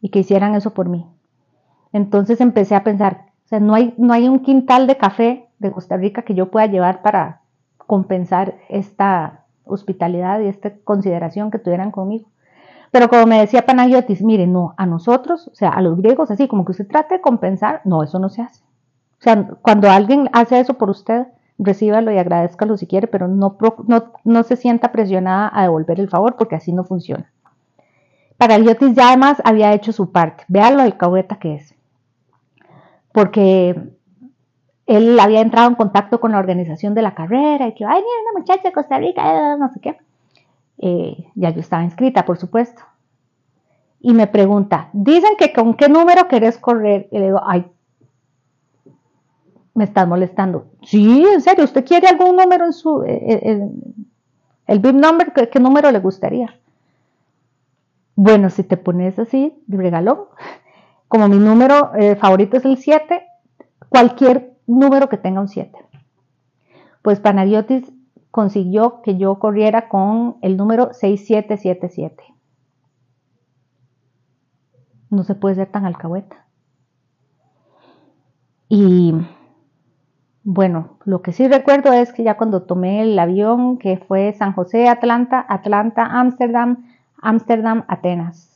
y 0.00 0.10
que 0.10 0.20
hicieran 0.20 0.54
eso 0.54 0.72
por 0.72 0.88
mí. 0.88 1.04
Entonces 1.92 2.40
empecé 2.40 2.76
a 2.76 2.84
pensar, 2.84 3.31
sea, 3.52 3.60
no 3.60 3.74
hay, 3.74 3.94
no 3.98 4.14
hay 4.14 4.28
un 4.28 4.40
quintal 4.40 4.86
de 4.86 4.96
café 4.96 5.48
de 5.58 5.70
Costa 5.70 5.96
Rica 5.96 6.22
que 6.22 6.34
yo 6.34 6.50
pueda 6.50 6.66
llevar 6.66 7.02
para 7.02 7.42
compensar 7.86 8.56
esta 8.68 9.44
hospitalidad 9.64 10.40
y 10.40 10.46
esta 10.46 10.72
consideración 10.84 11.50
que 11.50 11.58
tuvieran 11.58 11.90
conmigo. 11.90 12.28
Pero 12.90 13.08
como 13.08 13.26
me 13.26 13.40
decía 13.40 13.66
Panagiotis, 13.66 14.22
mire, 14.22 14.46
no, 14.46 14.74
a 14.76 14.86
nosotros, 14.86 15.48
o 15.48 15.54
sea, 15.54 15.70
a 15.70 15.80
los 15.80 15.96
griegos, 15.96 16.30
así 16.30 16.48
como 16.48 16.64
que 16.64 16.72
usted 16.72 16.86
trate 16.86 17.16
de 17.16 17.20
compensar, 17.20 17.82
no, 17.84 18.02
eso 18.02 18.18
no 18.18 18.28
se 18.28 18.42
hace. 18.42 18.62
O 19.18 19.22
sea, 19.22 19.48
cuando 19.62 19.90
alguien 19.90 20.28
hace 20.32 20.58
eso 20.58 20.74
por 20.74 20.90
usted, 20.90 21.26
recíbalo 21.58 22.10
y 22.10 22.18
agradezcalo 22.18 22.76
si 22.76 22.86
quiere, 22.86 23.06
pero 23.06 23.28
no, 23.28 23.56
no, 24.24 24.42
se 24.42 24.56
sienta 24.56 24.92
presionada 24.92 25.50
a 25.52 25.62
devolver 25.62 26.00
el 26.00 26.08
favor 26.08 26.36
porque 26.36 26.56
así 26.56 26.72
no 26.72 26.84
funciona. 26.84 27.30
Para 28.36 28.54
Paraliotis 28.54 28.94
ya 28.94 29.08
además 29.08 29.40
había 29.44 29.72
hecho 29.72 29.92
su 29.92 30.10
parte. 30.10 30.44
Vean 30.48 30.76
lo 30.76 30.82
alcahueta 30.82 31.36
que 31.36 31.54
es. 31.54 31.74
Porque 33.12 33.76
él 34.86 35.20
había 35.20 35.40
entrado 35.40 35.68
en 35.68 35.74
contacto 35.74 36.20
con 36.20 36.32
la 36.32 36.38
organización 36.38 36.94
de 36.94 37.02
la 37.02 37.14
carrera 37.14 37.68
y 37.68 37.74
que, 37.74 37.84
ay, 37.84 38.00
mira, 38.00 38.30
una 38.30 38.40
muchacha 38.40 38.68
de 38.68 38.72
Costa 38.72 38.98
Rica, 38.98 39.22
eh, 39.22 39.56
no 39.58 39.68
sé 39.70 39.80
qué. 39.80 39.98
Eh, 40.78 41.28
ya 41.34 41.50
yo 41.50 41.60
estaba 41.60 41.84
inscrita, 41.84 42.24
por 42.24 42.38
supuesto. 42.38 42.82
Y 44.00 44.14
me 44.14 44.26
pregunta, 44.26 44.88
dicen 44.92 45.36
que 45.38 45.52
con 45.52 45.74
qué 45.74 45.88
número 45.88 46.26
querés 46.26 46.58
correr. 46.58 47.08
Y 47.12 47.18
le 47.18 47.26
digo, 47.26 47.40
ay, 47.44 47.66
me 49.74 49.84
estás 49.84 50.06
molestando. 50.06 50.66
Sí, 50.82 51.24
en 51.32 51.40
serio, 51.40 51.64
¿usted 51.64 51.84
quiere 51.84 52.08
algún 52.08 52.36
número 52.36 52.66
en 52.66 52.72
su, 52.72 53.02
eh, 53.04 53.62
el, 54.66 54.78
big 54.80 54.94
number, 54.94 55.32
¿qué, 55.32 55.60
número 55.60 55.90
le 55.90 55.98
gustaría? 55.98 56.54
Bueno, 58.14 58.50
si 58.50 58.62
te 58.62 58.76
pones 58.76 59.18
así, 59.18 59.54
de 59.66 59.76
regalón, 59.78 60.18
como 61.12 61.28
mi 61.28 61.36
número 61.36 61.94
eh, 61.94 62.16
favorito 62.16 62.56
es 62.56 62.64
el 62.64 62.78
7, 62.78 63.22
cualquier 63.90 64.56
número 64.66 65.10
que 65.10 65.18
tenga 65.18 65.42
un 65.42 65.48
7. 65.48 65.70
Pues 67.02 67.20
Panagiotis 67.20 67.92
consiguió 68.30 69.02
que 69.02 69.18
yo 69.18 69.38
corriera 69.38 69.90
con 69.90 70.38
el 70.40 70.56
número 70.56 70.94
6777. 70.94 72.24
No 75.10 75.22
se 75.24 75.34
puede 75.34 75.56
ser 75.56 75.70
tan 75.70 75.84
alcahueta. 75.84 76.46
Y 78.70 79.12
bueno, 80.44 80.96
lo 81.04 81.20
que 81.20 81.32
sí 81.32 81.46
recuerdo 81.46 81.92
es 81.92 82.14
que 82.14 82.22
ya 82.22 82.38
cuando 82.38 82.62
tomé 82.62 83.02
el 83.02 83.18
avión 83.18 83.76
que 83.76 83.98
fue 83.98 84.32
San 84.32 84.54
José, 84.54 84.88
Atlanta, 84.88 85.44
Atlanta, 85.46 86.06
Ámsterdam, 86.06 86.86
Ámsterdam, 87.20 87.84
Atenas. 87.86 88.51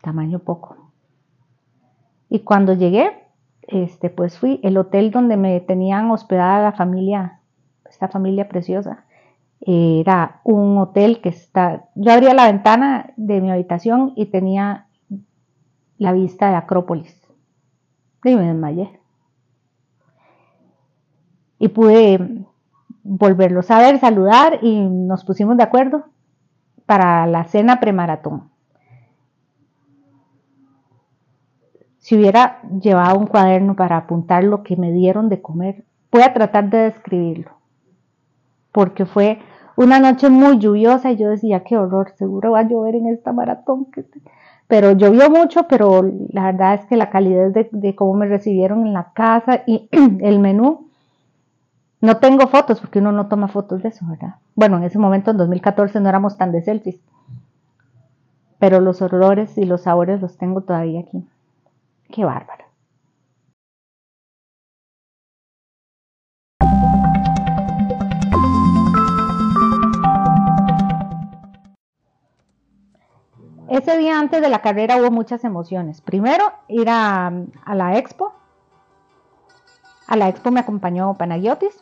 Tamaño 0.00 0.38
poco. 0.40 0.90
Y 2.28 2.40
cuando 2.40 2.74
llegué, 2.74 3.10
este, 3.62 4.10
pues 4.10 4.38
fui 4.38 4.60
el 4.62 4.76
hotel 4.76 5.10
donde 5.10 5.36
me 5.36 5.60
tenían 5.60 6.10
hospedada 6.10 6.62
la 6.62 6.72
familia, 6.72 7.40
esta 7.88 8.08
familia 8.08 8.48
preciosa. 8.48 9.04
Era 9.60 10.40
un 10.44 10.78
hotel 10.78 11.20
que 11.20 11.30
está, 11.30 11.88
yo 11.94 12.12
abría 12.12 12.34
la 12.34 12.46
ventana 12.46 13.12
de 13.16 13.40
mi 13.40 13.50
habitación 13.50 14.12
y 14.14 14.26
tenía 14.26 14.86
la 15.96 16.12
vista 16.12 16.48
de 16.50 16.56
Acrópolis. 16.56 17.14
Y 18.24 18.34
me 18.34 18.46
desmayé 18.46 18.98
y 21.58 21.68
pude 21.68 22.44
volverlos 23.02 23.70
a 23.70 23.78
ver, 23.78 23.98
saludar 23.98 24.60
y 24.62 24.80
nos 24.80 25.24
pusimos 25.24 25.56
de 25.56 25.64
acuerdo 25.64 26.04
para 26.86 27.26
la 27.26 27.44
cena 27.44 27.80
premaratón. 27.80 28.47
Si 32.08 32.16
hubiera 32.16 32.62
llevado 32.80 33.18
un 33.18 33.26
cuaderno 33.26 33.76
para 33.76 33.98
apuntar 33.98 34.42
lo 34.42 34.62
que 34.62 34.78
me 34.78 34.92
dieron 34.92 35.28
de 35.28 35.42
comer, 35.42 35.84
voy 36.10 36.22
a 36.22 36.32
tratar 36.32 36.70
de 36.70 36.78
describirlo, 36.78 37.50
porque 38.72 39.04
fue 39.04 39.40
una 39.76 39.98
noche 40.00 40.30
muy 40.30 40.58
lluviosa 40.58 41.12
y 41.12 41.18
yo 41.18 41.28
decía, 41.28 41.64
qué 41.64 41.76
horror, 41.76 42.14
seguro 42.16 42.52
va 42.52 42.60
a 42.60 42.66
llover 42.66 42.94
en 42.94 43.08
esta 43.08 43.34
maratón. 43.34 43.88
Pero 44.68 44.92
llovió 44.92 45.28
mucho, 45.28 45.68
pero 45.68 46.02
la 46.30 46.44
verdad 46.44 46.76
es 46.76 46.86
que 46.86 46.96
la 46.96 47.10
calidad 47.10 47.50
de, 47.50 47.68
de 47.72 47.94
cómo 47.94 48.14
me 48.14 48.26
recibieron 48.26 48.86
en 48.86 48.94
la 48.94 49.12
casa 49.12 49.64
y 49.66 49.90
el 50.22 50.38
menú 50.38 50.88
no 52.00 52.16
tengo 52.16 52.46
fotos 52.46 52.80
porque 52.80 53.00
uno 53.00 53.12
no 53.12 53.26
toma 53.26 53.48
fotos 53.48 53.82
de 53.82 53.90
eso, 53.90 54.06
¿verdad? 54.08 54.36
Bueno, 54.54 54.78
en 54.78 54.84
ese 54.84 54.98
momento, 54.98 55.32
en 55.32 55.36
2014, 55.36 56.00
no 56.00 56.08
éramos 56.08 56.38
tan 56.38 56.52
de 56.52 56.62
selfies. 56.62 57.02
Pero 58.58 58.80
los 58.80 59.02
olores 59.02 59.58
y 59.58 59.66
los 59.66 59.82
sabores 59.82 60.22
los 60.22 60.38
tengo 60.38 60.62
todavía 60.62 61.00
aquí. 61.00 61.22
Qué 62.10 62.24
bárbaro. 62.24 62.64
Ese 73.68 73.98
día 73.98 74.18
antes 74.18 74.40
de 74.40 74.48
la 74.48 74.62
carrera 74.62 74.96
hubo 74.96 75.10
muchas 75.10 75.44
emociones. 75.44 76.00
Primero, 76.00 76.52
ir 76.68 76.88
a, 76.88 77.30
la 77.66 77.98
expo 77.98 78.32
A 80.06 80.16
la 80.16 80.28
expo 80.28 80.50
me 80.50 80.60
acompañó 80.60 81.14
Panagiotis 81.14 81.78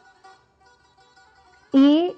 y 1.73 2.13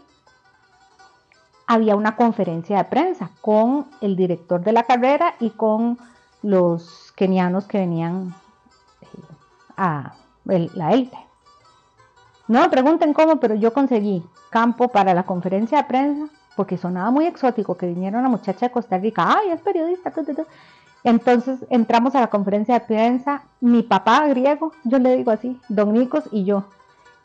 había 1.67 1.97
una 1.97 2.17
conferencia 2.17 2.79
de 2.79 2.85
prensa 2.85 3.31
con 3.43 3.87
el 4.01 4.17
director 4.17 4.63
de 4.63 4.73
la 4.73 4.85
carrera 4.85 5.35
y 5.39 5.51
con 5.51 5.99
los 6.43 7.13
kenianos 7.17 7.67
que 7.67 7.79
venían 7.79 8.35
eh, 9.01 9.07
a 9.77 10.15
la 10.45 10.93
élite. 10.93 11.19
No 12.47 12.61
me 12.61 12.69
pregunten 12.69 13.13
cómo, 13.13 13.39
pero 13.41 13.55
yo 13.55 13.73
conseguí 13.73 14.25
campo 14.51 14.89
para 14.89 15.13
la 15.15 15.25
conferencia 15.25 15.79
de 15.79 15.85
prensa 15.85 16.29
porque 16.59 16.77
sonaba 16.77 17.13
muy 17.13 17.25
exótico 17.27 17.77
que 17.77 17.87
viniera 17.87 18.19
una 18.19 18.29
muchacha 18.29 18.67
de 18.67 18.73
Costa 18.73 18.99
Rica, 18.99 19.25
ay, 19.39 19.51
es 19.51 19.61
periodista, 19.61 20.13
entonces 21.05 21.61
entramos 21.71 22.17
a 22.17 22.21
la 22.21 22.27
conferencia 22.27 22.75
de 22.75 22.85
prensa, 22.85 23.45
mi 23.61 23.85
papá 23.85 24.27
griego, 24.27 24.73
yo 24.83 24.99
le 24.99 25.17
digo 25.17 25.31
así, 25.31 25.61
don 25.69 25.93
Nicos 25.93 26.25
y 26.33 26.45
yo. 26.45 26.65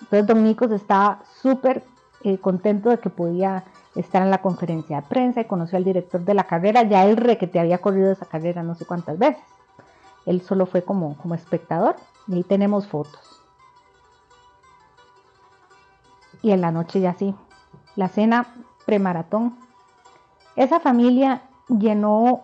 Entonces 0.01 0.27
don 0.27 0.43
Nicos 0.43 0.69
estaba 0.71 1.19
súper 1.41 1.83
eh, 2.23 2.37
contento 2.37 2.89
de 2.89 2.99
que 2.99 3.09
podía 3.09 3.63
estar 3.95 4.21
en 4.21 4.31
la 4.31 4.41
conferencia 4.41 5.01
de 5.01 5.07
prensa 5.07 5.41
y 5.41 5.45
conoció 5.45 5.77
al 5.77 5.83
director 5.83 6.21
de 6.21 6.33
la 6.33 6.45
carrera, 6.45 6.83
ya 6.83 7.05
él 7.05 7.17
re 7.17 7.37
que 7.37 7.47
te 7.47 7.59
había 7.59 7.77
corrido 7.77 8.11
esa 8.11 8.25
carrera 8.25 8.63
no 8.63 8.75
sé 8.75 8.85
cuántas 8.85 9.17
veces. 9.17 9.43
Él 10.25 10.41
solo 10.41 10.65
fue 10.65 10.83
como, 10.83 11.17
como 11.17 11.35
espectador 11.35 11.95
y 12.27 12.35
ahí 12.35 12.43
tenemos 12.43 12.87
fotos. 12.87 13.41
Y 16.41 16.51
en 16.51 16.61
la 16.61 16.71
noche 16.71 16.99
ya 16.99 17.13
sí, 17.13 17.35
la 17.95 18.09
cena 18.09 18.47
premaratón. 18.85 19.57
Esa 20.55 20.79
familia 20.79 21.43
llenó 21.67 22.43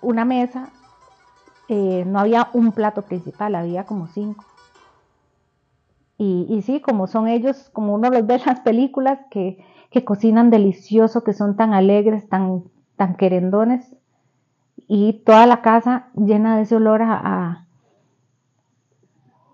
una 0.00 0.24
mesa, 0.24 0.70
eh, 1.68 2.04
no 2.06 2.18
había 2.18 2.48
un 2.52 2.72
plato 2.72 3.02
principal, 3.02 3.54
había 3.54 3.84
como 3.84 4.06
cinco. 4.08 4.44
Y, 6.16 6.46
y, 6.48 6.62
sí, 6.62 6.80
como 6.80 7.06
son 7.06 7.28
ellos, 7.28 7.70
como 7.72 7.94
uno 7.94 8.10
los 8.10 8.26
ve 8.26 8.34
en 8.34 8.42
las 8.46 8.60
películas, 8.60 9.20
que, 9.30 9.64
que 9.90 10.04
cocinan 10.04 10.50
delicioso, 10.50 11.24
que 11.24 11.32
son 11.32 11.56
tan 11.56 11.72
alegres, 11.72 12.28
tan, 12.28 12.64
tan 12.96 13.16
querendones, 13.16 13.94
y 14.86 15.14
toda 15.24 15.46
la 15.46 15.60
casa 15.62 16.08
llena 16.14 16.56
de 16.56 16.62
ese 16.62 16.76
olor 16.76 17.02
a, 17.02 17.66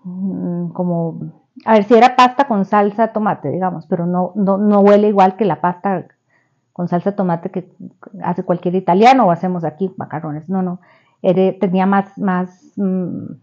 mm, 0.03 0.69
como 0.69 1.19
a 1.65 1.73
ver 1.73 1.83
si 1.85 1.93
era 1.93 2.15
pasta 2.15 2.47
con 2.47 2.65
salsa 2.65 3.09
tomate, 3.09 3.49
digamos, 3.49 3.87
pero 3.87 4.05
no, 4.05 4.33
no, 4.35 4.57
no 4.57 4.79
huele 4.81 5.07
igual 5.07 5.35
que 5.35 5.45
la 5.45 5.61
pasta 5.61 6.05
con 6.73 6.87
salsa 6.89 7.15
tomate 7.15 7.51
que 7.51 7.71
hace 8.21 8.43
cualquier 8.43 8.75
italiano 8.75 9.25
o 9.25 9.31
hacemos 9.31 9.63
aquí 9.63 9.93
macarrones. 9.97 10.49
No, 10.49 10.61
no. 10.61 10.79
tenía 11.21 11.85
más, 11.85 12.17
más, 12.17 12.73
mm, 12.75 13.35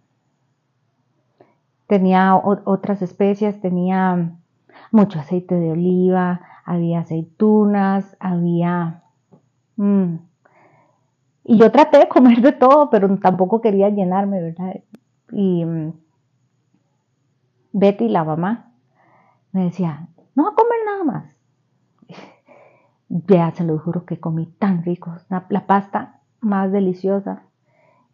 tenía 1.87 2.37
otras 2.37 3.01
especias, 3.03 3.61
tenía 3.61 4.33
mucho 4.91 5.19
aceite 5.19 5.55
de 5.55 5.73
oliva, 5.73 6.43
había 6.65 7.01
aceitunas, 7.01 8.17
había... 8.21 9.03
Mm. 9.77 10.17
y 11.45 11.59
yo 11.59 11.73
traté 11.73 11.99
de 11.99 12.09
comer 12.09 12.41
de 12.41 12.53
todo, 12.53 12.91
pero 12.91 13.19
tampoco 13.19 13.61
quería 13.61 13.89
llenarme, 13.89 14.41
¿verdad? 14.41 14.75
Y 15.33 15.65
mm, 15.65 15.93
Betty, 17.73 18.09
la 18.09 18.23
mamá, 18.23 18.73
me 19.53 19.65
decía, 19.65 20.09
no 20.35 20.45
va 20.45 20.51
a 20.51 20.55
comer 20.55 20.79
nada 20.87 21.05
más. 21.05 21.25
Ya 23.29 23.51
se 23.51 23.63
lo 23.63 23.79
juro 23.79 24.07
que 24.07 24.19
comí 24.19 24.47
tan 24.47 24.85
rico, 24.85 25.15
la, 25.29 25.67
pasta 25.67 26.21
más 26.41 26.73
deliciosa 26.73 27.43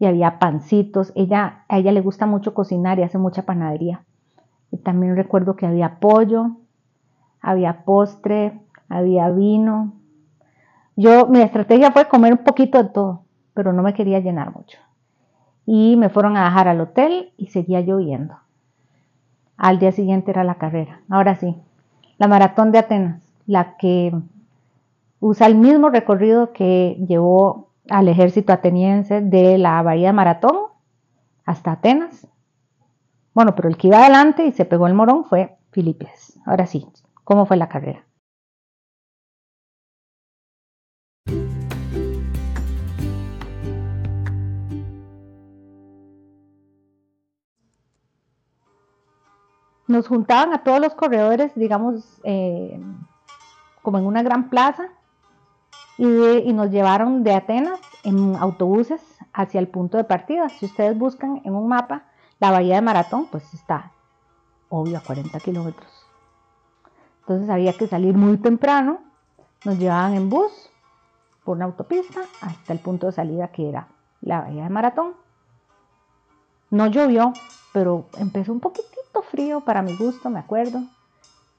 y 0.00 0.06
había 0.06 0.40
pancitos. 0.40 1.12
Ella, 1.14 1.64
a 1.68 1.78
ella 1.78 1.92
le 1.92 2.00
gusta 2.00 2.26
mucho 2.26 2.52
cocinar 2.52 2.98
y 2.98 3.04
hace 3.04 3.16
mucha 3.16 3.42
panadería. 3.42 4.04
Y 4.72 4.78
también 4.78 5.14
recuerdo 5.14 5.54
que 5.54 5.66
había 5.66 6.00
pollo, 6.00 6.56
había 7.48 7.84
postre, 7.84 8.60
había 8.90 9.30
vino. 9.30 9.94
Yo, 10.96 11.26
mi 11.28 11.40
estrategia 11.40 11.92
fue 11.92 12.06
comer 12.06 12.32
un 12.32 12.44
poquito 12.44 12.82
de 12.82 12.90
todo, 12.90 13.24
pero 13.54 13.72
no 13.72 13.82
me 13.82 13.94
quería 13.94 14.20
llenar 14.20 14.54
mucho. 14.54 14.78
Y 15.64 15.96
me 15.96 16.10
fueron 16.10 16.36
a 16.36 16.44
dejar 16.44 16.68
al 16.68 16.80
hotel 16.80 17.32
y 17.38 17.46
seguía 17.46 17.80
lloviendo. 17.80 18.36
Al 19.56 19.78
día 19.78 19.92
siguiente 19.92 20.30
era 20.30 20.44
la 20.44 20.56
carrera. 20.56 21.00
Ahora 21.08 21.36
sí, 21.36 21.56
la 22.18 22.28
maratón 22.28 22.70
de 22.70 22.78
Atenas, 22.78 23.22
la 23.46 23.76
que 23.76 24.12
usa 25.20 25.46
el 25.46 25.54
mismo 25.54 25.88
recorrido 25.88 26.52
que 26.52 27.02
llevó 27.08 27.70
al 27.88 28.08
ejército 28.08 28.52
ateniense 28.52 29.22
de 29.22 29.56
la 29.56 29.80
bahía 29.82 30.08
de 30.08 30.12
Maratón 30.12 30.56
hasta 31.46 31.72
Atenas. 31.72 32.26
Bueno, 33.32 33.54
pero 33.54 33.68
el 33.68 33.78
que 33.78 33.88
iba 33.88 34.00
adelante 34.00 34.44
y 34.44 34.52
se 34.52 34.66
pegó 34.66 34.86
el 34.86 34.94
morón 34.94 35.24
fue 35.24 35.56
Filipias. 35.70 36.38
Ahora 36.44 36.66
sí, 36.66 36.86
¿cómo 37.28 37.44
fue 37.44 37.58
la 37.58 37.68
carrera? 37.68 38.06
Nos 49.86 50.08
juntaban 50.08 50.54
a 50.54 50.64
todos 50.64 50.80
los 50.80 50.94
corredores, 50.94 51.54
digamos, 51.54 52.18
eh, 52.24 52.80
como 53.82 53.98
en 53.98 54.06
una 54.06 54.22
gran 54.22 54.48
plaza, 54.48 54.88
y, 55.98 56.52
nos 56.54 56.70
llevaron 56.70 57.24
de 57.24 57.34
Atenas 57.34 57.80
en 58.04 58.36
autobuses 58.36 59.02
hacia 59.34 59.60
el 59.60 59.68
punto 59.68 59.98
de 59.98 60.04
partida. 60.04 60.48
Si 60.48 60.64
ustedes 60.64 60.96
buscan 60.96 61.42
en 61.44 61.54
un 61.54 61.68
mapa 61.68 62.04
la 62.38 62.52
bahía 62.52 62.76
de 62.76 62.82
Maratón, 62.82 63.26
pues 63.30 63.52
está 63.52 63.92
obvio 64.70 64.96
a 64.96 65.02
40 65.02 65.38
kilómetros. 65.40 65.97
Entonces 67.28 67.50
había 67.50 67.74
que 67.74 67.86
salir 67.86 68.16
muy 68.16 68.38
temprano, 68.38 69.00
nos 69.64 69.78
llevaban 69.78 70.14
en 70.14 70.30
bus 70.30 70.70
por 71.44 71.58
una 71.58 71.66
autopista 71.66 72.22
hasta 72.40 72.72
el 72.72 72.78
punto 72.78 73.06
de 73.06 73.12
salida 73.12 73.48
que 73.48 73.68
era 73.68 73.88
la 74.22 74.40
bahía 74.40 74.64
de 74.64 74.70
Maratón. 74.70 75.12
No 76.70 76.86
llovió, 76.86 77.34
pero 77.74 78.06
empezó 78.16 78.50
un 78.50 78.60
poquitito 78.60 79.20
frío 79.30 79.60
para 79.60 79.82
mi 79.82 79.94
gusto, 79.94 80.30
me 80.30 80.38
acuerdo 80.38 80.82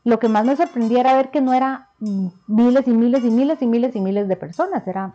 lo 0.04 0.18
que 0.18 0.28
más 0.28 0.44
me 0.46 0.56
sorprendía 0.56 1.02
era 1.02 1.16
ver 1.16 1.30
que 1.30 1.42
no 1.42 1.54
era 1.54 1.90
miles 2.00 2.88
y 2.88 2.92
miles 2.92 3.24
y 3.24 3.30
miles 3.30 3.62
y 3.62 3.68
miles 3.68 3.96
y 3.96 4.00
miles 4.00 4.28
de 4.28 4.36
personas, 4.36 4.88
era... 4.88 5.14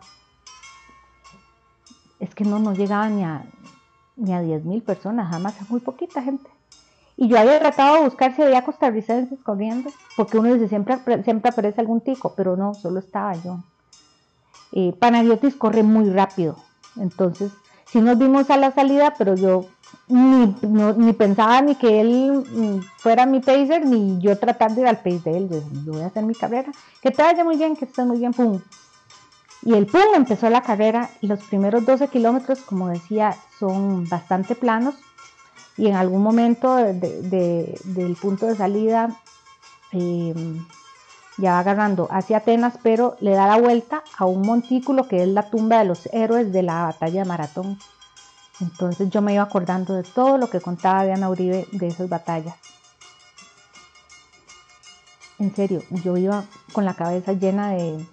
Es 2.19 2.33
que 2.33 2.45
no, 2.45 2.59
no 2.59 2.73
llegaba 2.73 3.09
ni 3.09 3.23
a, 3.23 3.43
ni 4.15 4.33
a 4.33 4.39
10 4.39 4.63
mil 4.63 4.81
personas, 4.83 5.29
jamás, 5.29 5.55
muy 5.69 5.81
poquita 5.81 6.21
gente. 6.21 6.49
Y 7.17 7.27
yo 7.29 7.39
había 7.39 7.59
tratado 7.59 7.95
de 7.95 8.03
buscar 8.03 8.35
si 8.35 8.41
había 8.41 8.63
costarricenses 8.63 9.39
corriendo, 9.41 9.89
porque 10.17 10.37
uno 10.37 10.53
dice, 10.53 10.67
siempre, 10.67 10.97
siempre 11.23 11.49
aparece 11.49 11.81
algún 11.81 12.01
tico, 12.01 12.33
pero 12.35 12.57
no, 12.57 12.73
solo 12.73 12.99
estaba 12.99 13.33
yo. 13.35 13.59
Eh, 14.73 14.93
Panagiotis 14.99 15.55
corre 15.55 15.83
muy 15.83 16.09
rápido, 16.09 16.57
entonces 16.97 17.53
sí 17.85 18.01
nos 18.01 18.17
vimos 18.17 18.49
a 18.49 18.57
la 18.57 18.71
salida, 18.71 19.13
pero 19.17 19.35
yo 19.35 19.65
ni, 20.07 21.13
pensaba 21.13 21.61
ni 21.61 21.75
que 21.75 22.01
él 22.01 22.45
mm, 22.51 22.79
fuera 22.97 23.25
mi 23.25 23.39
pacer, 23.39 23.85
ni 23.85 24.19
yo 24.19 24.37
tratar 24.37 24.73
de 24.73 24.81
ir 24.81 24.87
al 24.87 24.97
pace 24.97 25.21
de 25.23 25.37
él. 25.37 25.49
Yo, 25.49 25.93
voy 25.93 26.01
a 26.01 26.07
hacer 26.07 26.23
mi 26.23 26.35
carrera. 26.35 26.71
Que 27.01 27.11
te 27.11 27.21
vaya 27.21 27.43
muy 27.43 27.57
bien, 27.57 27.75
que 27.75 27.85
estés 27.85 28.05
muy 28.05 28.19
bien, 28.19 28.33
pum. 28.33 28.59
Y 29.63 29.73
el 29.73 29.87
pum 29.87 30.01
empezó 30.15 30.49
la 30.49 30.61
carrera. 30.61 31.09
Y 31.21 31.27
los 31.27 31.43
primeros 31.43 31.85
12 31.85 32.07
kilómetros, 32.09 32.59
como 32.59 32.89
decía, 32.89 33.35
son 33.59 34.07
bastante 34.07 34.55
planos. 34.55 34.95
Y 35.77 35.87
en 35.87 35.95
algún 35.95 36.23
momento 36.23 36.75
del 36.75 38.17
punto 38.21 38.47
de 38.47 38.55
salida 38.55 39.09
em, 39.91 40.65
ya 41.37 41.53
va 41.53 41.59
agarrando 41.59 42.07
hacia 42.11 42.37
Atenas, 42.37 42.75
pero 42.81 43.17
le 43.19 43.31
da 43.31 43.47
la 43.47 43.57
vuelta 43.57 44.03
a 44.17 44.25
un 44.25 44.41
montículo 44.41 45.07
que 45.07 45.23
es 45.23 45.27
la 45.27 45.49
tumba 45.49 45.79
de 45.79 45.85
los 45.85 46.05
héroes 46.13 46.53
de 46.53 46.63
la 46.63 46.83
batalla 46.83 47.23
de 47.23 47.27
Maratón. 47.27 47.77
Entonces 48.61 49.09
yo 49.09 49.21
me 49.21 49.33
iba 49.33 49.43
acordando 49.43 49.95
de 49.95 50.03
todo 50.03 50.37
lo 50.37 50.49
que 50.49 50.61
contaba 50.61 51.03
Diana 51.03 51.29
Uribe 51.29 51.67
de 51.73 51.87
esas 51.87 52.07
batallas. 52.07 52.55
En 55.37 55.53
serio, 55.53 55.83
yo 55.89 56.15
iba 56.15 56.45
con 56.71 56.85
la 56.85 56.93
cabeza 56.93 57.33
llena 57.33 57.71
de, 57.71 58.05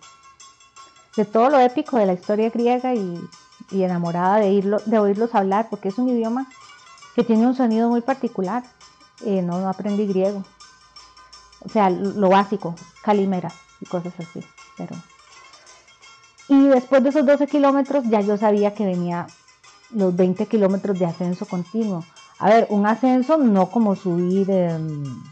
de 1.17 1.25
todo 1.25 1.51
lo 1.51 1.61
épico 1.61 1.97
de 1.97 2.07
la 2.07 2.15
historia 2.15 2.51
griega 2.51 2.95
y, 2.95 3.21
enamorada 3.71 4.39
de, 4.39 4.81
de 4.87 4.99
oírlos 4.99 5.35
hablar, 5.35 5.69
porque 5.71 5.89
es 5.89 5.99
un 5.99 6.09
idioma 6.09 6.49
que 7.15 7.25
tiene 7.25 7.47
un 7.47 7.55
sonido 7.55 7.89
muy 7.89 8.01
particular. 8.01 8.63
Eh, 9.25 9.43
no, 9.43 9.61
no 9.61 9.69
aprendí 9.69 10.07
griego. 10.07 10.45
O 11.65 11.69
sea, 11.69 11.91
lo 11.91 12.29
básico, 12.29 12.75
calimera 13.03 13.53
y 13.81 13.87
cosas 13.87 14.15
así. 14.19 14.41
Pero... 14.77 14.97
Y 16.49 16.69
después 16.69 17.03
de 17.03 17.11
esos 17.11 17.25
12 17.25 17.47
kilómetros 17.47 18.05
ya 18.09 18.21
yo 18.21 18.37
sabía 18.37 18.75
que 18.75 18.85
venía 18.85 19.27
los 19.91 20.15
20 20.15 20.47
kilómetros 20.47 20.99
de 20.99 21.07
ascenso 21.07 21.47
continuo. 21.47 22.05
A 22.39 22.49
ver, 22.49 22.67
un 22.71 22.87
ascenso 22.87 23.39
no 23.39 23.71
como 23.71 23.95
subir, 23.95 24.51
em, 24.51 25.23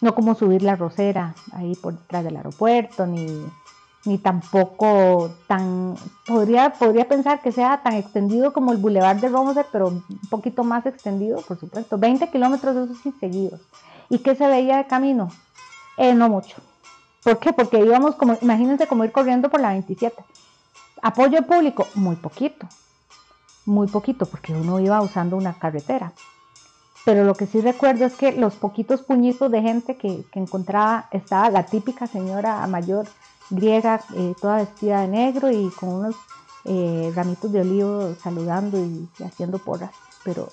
no 0.00 0.14
como 0.14 0.34
subir 0.34 0.62
la 0.62 0.74
rosera 0.74 1.34
ahí 1.52 1.74
por 1.76 1.94
detrás 1.94 2.24
del 2.24 2.36
aeropuerto, 2.36 3.06
ni, 3.06 3.46
ni 4.04 4.18
tampoco 4.18 5.30
tan, 5.46 5.96
podría, 6.26 6.72
podría 6.72 7.08
pensar 7.08 7.40
que 7.40 7.52
sea 7.52 7.82
tan 7.82 7.94
extendido 7.94 8.52
como 8.52 8.72
el 8.72 8.78
Boulevard 8.78 9.18
de 9.18 9.28
Romoser, 9.28 9.66
pero 9.70 9.88
un 9.88 10.02
poquito 10.30 10.64
más 10.64 10.86
extendido, 10.86 11.40
por 11.42 11.58
supuesto, 11.58 11.98
20 11.98 12.30
kilómetros 12.30 12.74
de 12.74 12.84
esos 12.84 13.14
seguidos. 13.18 13.60
¿Y 14.08 14.18
qué 14.18 14.34
se 14.34 14.46
veía 14.46 14.78
de 14.78 14.86
camino? 14.86 15.30
Eh, 15.96 16.14
no 16.14 16.28
mucho. 16.28 16.56
¿Por 17.22 17.38
qué? 17.38 17.52
Porque 17.52 17.80
íbamos 17.80 18.14
como, 18.14 18.38
imagínense 18.40 18.86
como 18.86 19.04
ir 19.04 19.12
corriendo 19.12 19.50
por 19.50 19.60
la 19.60 19.70
27. 19.70 20.24
Apoyo 21.02 21.42
público, 21.42 21.86
muy 21.94 22.16
poquito, 22.16 22.66
muy 23.66 23.88
poquito, 23.88 24.26
porque 24.26 24.52
uno 24.52 24.80
iba 24.80 25.00
usando 25.02 25.36
una 25.36 25.58
carretera. 25.58 26.12
Pero 27.04 27.24
lo 27.24 27.34
que 27.34 27.46
sí 27.46 27.60
recuerdo 27.60 28.04
es 28.04 28.14
que 28.14 28.32
los 28.32 28.54
poquitos 28.54 29.02
puñitos 29.02 29.50
de 29.50 29.62
gente 29.62 29.96
que, 29.96 30.24
que 30.32 30.38
encontraba, 30.38 31.08
estaba 31.10 31.50
la 31.50 31.64
típica 31.64 32.06
señora 32.06 32.66
mayor 32.66 33.06
griega, 33.50 34.00
eh, 34.14 34.34
toda 34.40 34.58
vestida 34.58 35.00
de 35.02 35.08
negro 35.08 35.50
y 35.50 35.70
con 35.70 35.90
unos 35.90 36.16
eh, 36.64 37.12
ramitos 37.14 37.50
de 37.52 37.60
olivo 37.60 38.14
saludando 38.22 38.78
y, 38.78 39.08
haciendo 39.24 39.58
porras, 39.58 39.90
pero 40.24 40.48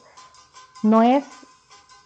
no 0.83 1.01
es 1.03 1.23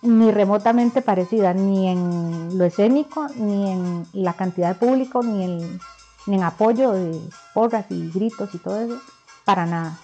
ni 0.02 0.32
remotamente 0.32 1.02
parecida, 1.02 1.54
ni 1.54 1.89
en 1.89 2.58
lo 2.58 2.63
escénico, 2.65 3.28
ni 3.36 3.71
en 3.71 4.08
la 4.13 4.34
cantidad 4.34 4.69
de 4.69 4.75
público, 4.75 5.21
ni 5.21 5.43
en, 5.43 5.80
ni 6.25 6.36
en 6.36 6.43
apoyo 6.43 6.91
de 6.91 7.19
porras 7.54 7.86
y 7.89 8.10
gritos 8.10 8.56
y 8.56 8.60
todo 8.60 8.80
eso, 8.80 8.97
para 9.43 9.65
nada. 9.65 9.99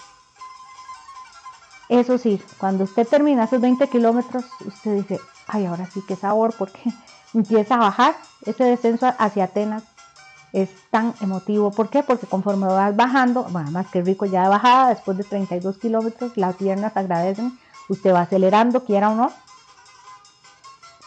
Eso 1.88 2.18
sí, 2.18 2.42
cuando 2.58 2.84
usted 2.84 3.08
termina 3.08 3.46
esos 3.46 3.62
20 3.62 3.88
kilómetros, 3.88 4.44
usted 4.66 4.96
dice, 4.98 5.20
ay, 5.48 5.66
ahora 5.66 5.88
sí, 5.92 6.04
qué 6.06 6.16
sabor, 6.16 6.54
porque 6.58 6.82
empieza 7.34 7.76
a 7.76 7.80
bajar 7.80 8.16
ese 8.46 8.66
descenso 8.66 9.14
hacia 9.18 9.46
Atenas 9.46 9.84
es 10.56 10.70
tan 10.90 11.14
emotivo. 11.20 11.70
¿Por 11.70 11.90
qué? 11.90 12.02
Porque 12.02 12.28
conforme 12.28 12.68
vas 12.68 12.96
bajando, 12.96 13.44
bueno, 13.50 13.72
más 13.72 13.88
que 13.88 14.02
rico 14.02 14.26
ya 14.26 14.44
de 14.44 14.50
bajada, 14.50 14.90
después 14.90 15.18
de 15.18 15.26
32 15.26 15.78
kilómetros, 15.78 16.38
las 16.38 16.56
piernas 16.56 16.96
agradecen, 16.96 17.60
usted 17.90 18.14
va 18.14 18.22
acelerando, 18.22 18.86
quiera 18.86 19.10
o 19.10 19.16
no, 19.16 19.34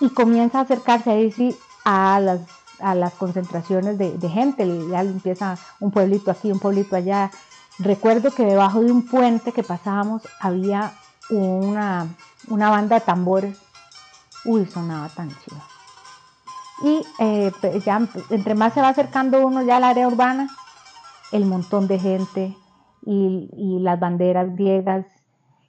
y 0.01 0.11
comienza 0.11 0.59
a 0.59 0.63
acercarse 0.63 1.11
ahí 1.11 1.33
sí 1.33 1.57
a 1.87 2.21
las, 2.21 2.41
a 2.79 2.95
las 2.95 3.15
concentraciones 3.15 3.97
de, 3.97 4.29
gente, 4.29 4.67
ya 4.91 5.01
empieza 5.01 5.57
un 5.81 5.93
pueblito 5.93 6.31
aquí, 6.31 6.53
un 6.53 6.61
pueblito 6.61 6.95
allá. 6.95 7.31
Recuerdo 7.79 8.31
que 8.31 8.45
debajo 8.45 8.81
de 8.81 8.93
un 8.93 9.07
puente 9.07 9.53
que 9.53 9.63
pasábamos 9.63 10.29
había 10.41 10.93
una, 11.31 12.07
una 12.49 12.69
banda 12.69 12.97
de 12.97 13.01
tambores. 13.01 13.57
Uy, 14.45 14.67
sonaba 14.67 15.09
tan 15.09 15.31
chido 15.31 15.78
y 16.83 17.03
eh, 17.19 17.53
ya 17.85 18.01
entre 18.31 18.55
más 18.55 18.73
se 18.73 18.81
va 18.81 18.89
acercando 18.89 19.45
uno 19.47 19.63
ya 19.63 19.79
al 19.79 19.85
área 19.85 20.07
urbana, 20.07 20.49
el 21.33 21.45
montón 21.45 21.89
de 21.89 21.99
gente 21.99 22.55
y, 23.05 23.79
las 23.81 23.99
banderas 23.99 24.55
griegas. 24.55 25.07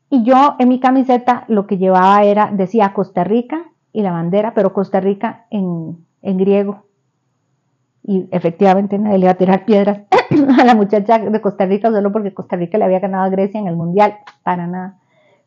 Y 0.09 0.23
yo 0.23 0.55
en 0.59 0.69
mi 0.69 0.79
camiseta 0.79 1.45
lo 1.47 1.67
que 1.67 1.77
llevaba 1.77 2.23
era, 2.23 2.51
decía 2.51 2.93
Costa 2.93 3.23
Rica 3.23 3.65
y 3.93 4.01
la 4.01 4.11
bandera, 4.11 4.53
pero 4.53 4.73
Costa 4.73 4.99
Rica 4.99 5.45
en, 5.49 6.05
en 6.21 6.37
griego. 6.37 6.85
Y 8.03 8.27
efectivamente 8.31 8.97
nadie 8.97 9.19
le 9.19 9.25
iba 9.25 9.31
a 9.31 9.37
tirar 9.37 9.65
piedras 9.65 10.01
a 10.59 10.65
la 10.65 10.75
muchacha 10.75 11.19
de 11.19 11.41
Costa 11.41 11.65
Rica 11.65 11.91
solo 11.91 12.11
porque 12.11 12.33
Costa 12.33 12.55
Rica 12.55 12.77
le 12.77 12.85
había 12.85 12.99
ganado 12.99 13.25
a 13.25 13.29
Grecia 13.29 13.59
en 13.59 13.67
el 13.67 13.75
Mundial, 13.75 14.15
para 14.43 14.67
nada. 14.67 14.97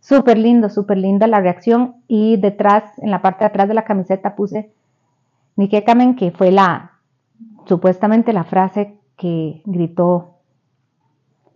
Súper 0.01 0.38
lindo, 0.38 0.68
súper 0.68 0.98
linda 0.98 1.27
la 1.27 1.40
reacción. 1.40 1.96
Y 2.09 2.37
detrás, 2.37 2.85
en 2.98 3.11
la 3.11 3.22
parte 3.22 3.40
de 3.40 3.46
atrás 3.46 3.68
de 3.68 3.75
la 3.75 3.85
camiseta 3.85 4.35
puse 4.35 4.72
Nike 5.57 5.85
Kamen, 5.85 6.17
que 6.17 6.31
fue 6.31 6.51
la, 6.51 6.93
supuestamente 7.67 8.33
la 8.33 8.45
frase 8.45 8.99
que 9.17 9.62
gritó 9.65 10.33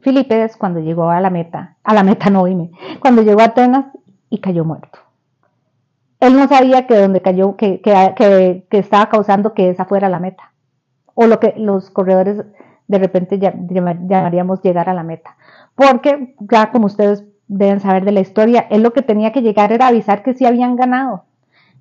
Filipides 0.00 0.56
cuando 0.56 0.80
llegó 0.80 1.10
a 1.10 1.20
la 1.20 1.30
meta, 1.30 1.76
a 1.82 1.94
la 1.94 2.04
meta 2.04 2.30
no 2.30 2.44
dime, 2.44 2.70
cuando 3.00 3.22
llegó 3.22 3.40
a 3.40 3.46
Atenas 3.46 3.86
y 4.30 4.38
cayó 4.38 4.64
muerto. 4.64 4.98
Él 6.20 6.36
no 6.36 6.48
sabía 6.48 6.86
que 6.86 6.96
donde 6.96 7.20
cayó, 7.20 7.56
que, 7.56 7.80
que, 7.80 8.64
estaba 8.70 9.08
causando 9.08 9.52
que 9.52 9.68
esa 9.68 9.84
fuera 9.84 10.08
la 10.08 10.20
meta, 10.20 10.52
o 11.14 11.26
lo 11.26 11.40
que 11.40 11.54
los 11.56 11.90
corredores 11.90 12.44
de 12.88 12.98
repente 12.98 13.38
llamaríamos 13.38 14.62
llegar 14.62 14.88
a 14.88 14.94
la 14.94 15.02
meta. 15.02 15.36
Porque 15.74 16.36
ya 16.38 16.70
como 16.70 16.86
ustedes 16.86 17.24
deben 17.48 17.80
saber 17.80 18.04
de 18.04 18.12
la 18.12 18.20
historia, 18.20 18.66
él 18.70 18.82
lo 18.82 18.92
que 18.92 19.02
tenía 19.02 19.32
que 19.32 19.42
llegar 19.42 19.72
era 19.72 19.88
avisar 19.88 20.22
que 20.22 20.34
sí 20.34 20.46
habían 20.46 20.76
ganado, 20.76 21.24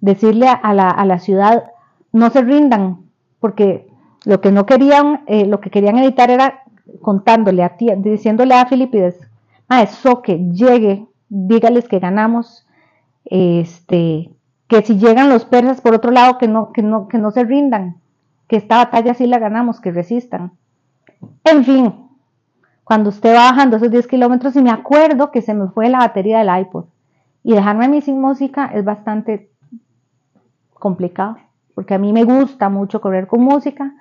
decirle 0.01 0.47
a 0.47 0.73
la, 0.73 0.89
a 0.89 1.06
la 1.06 1.19
ciudad, 1.19 1.71
no 2.15 2.30
se 2.30 2.41
rindan, 2.41 3.10
porque 3.41 3.89
lo 4.23 4.39
que 4.39 4.49
no 4.49 4.65
querían, 4.65 5.25
eh, 5.28 5.45
lo 5.45 5.60
que 5.60 5.69
querían 5.69 5.97
evitar 5.97 6.32
era 6.32 6.63
contándole 7.01 7.62
a 7.62 7.75
ti, 7.75 7.89
diciéndole 7.97 8.54
a 8.54 8.67
Filipides, 8.67 9.19
a 9.67 9.82
eso 9.82 10.21
que 10.21 10.38
llegue, 10.38 11.06
dígales 11.28 11.89
que 11.89 11.99
ganamos, 11.99 12.65
este, 13.25 14.32
que 14.69 14.82
si 14.84 14.97
llegan 14.97 15.28
los 15.28 15.43
persas 15.43 15.82
por 15.82 15.93
otro 15.93 16.12
lado, 16.12 16.38
que 16.38 16.47
no, 16.47 16.71
que 16.71 16.82
no, 16.82 17.10
que 17.10 17.17
no 17.17 17.32
se 17.32 17.43
rindan, 17.43 17.97
que 18.47 18.56
esta 18.56 18.78
batalla 18.78 19.13
sí 19.13 19.28
la 19.28 19.38
ganamos, 19.38 19.82
que 19.82 19.91
resistan. 19.91 20.54
En 21.43 21.65
fin, 21.65 21.93
cuando 22.86 23.10
usted 23.10 23.36
va 23.36 23.51
bajando 23.51 23.75
esos 23.75 23.91
10 23.91 24.08
kilómetros 24.08 24.56
y 24.56 24.62
me 24.62 24.71
acuerdo 24.71 25.32
que 25.32 25.41
se 25.41 25.54
me 25.54 25.67
fue 25.67 25.89
la 25.89 25.97
batería 25.97 26.39
del 26.39 26.62
iPod 26.62 26.86
y 27.43 27.51
dejarme 27.56 27.86
a 27.86 27.89
mí 27.89 27.99
sin 27.99 28.21
música 28.21 28.67
es 28.73 28.86
bastante 28.86 29.49
complicado 30.75 31.44
porque 31.75 31.93
a 31.93 31.99
mí 31.99 32.13
me 32.13 32.23
gusta 32.23 32.69
mucho 32.69 33.01
correr 33.01 33.27
con 33.27 33.41
música, 33.41 33.93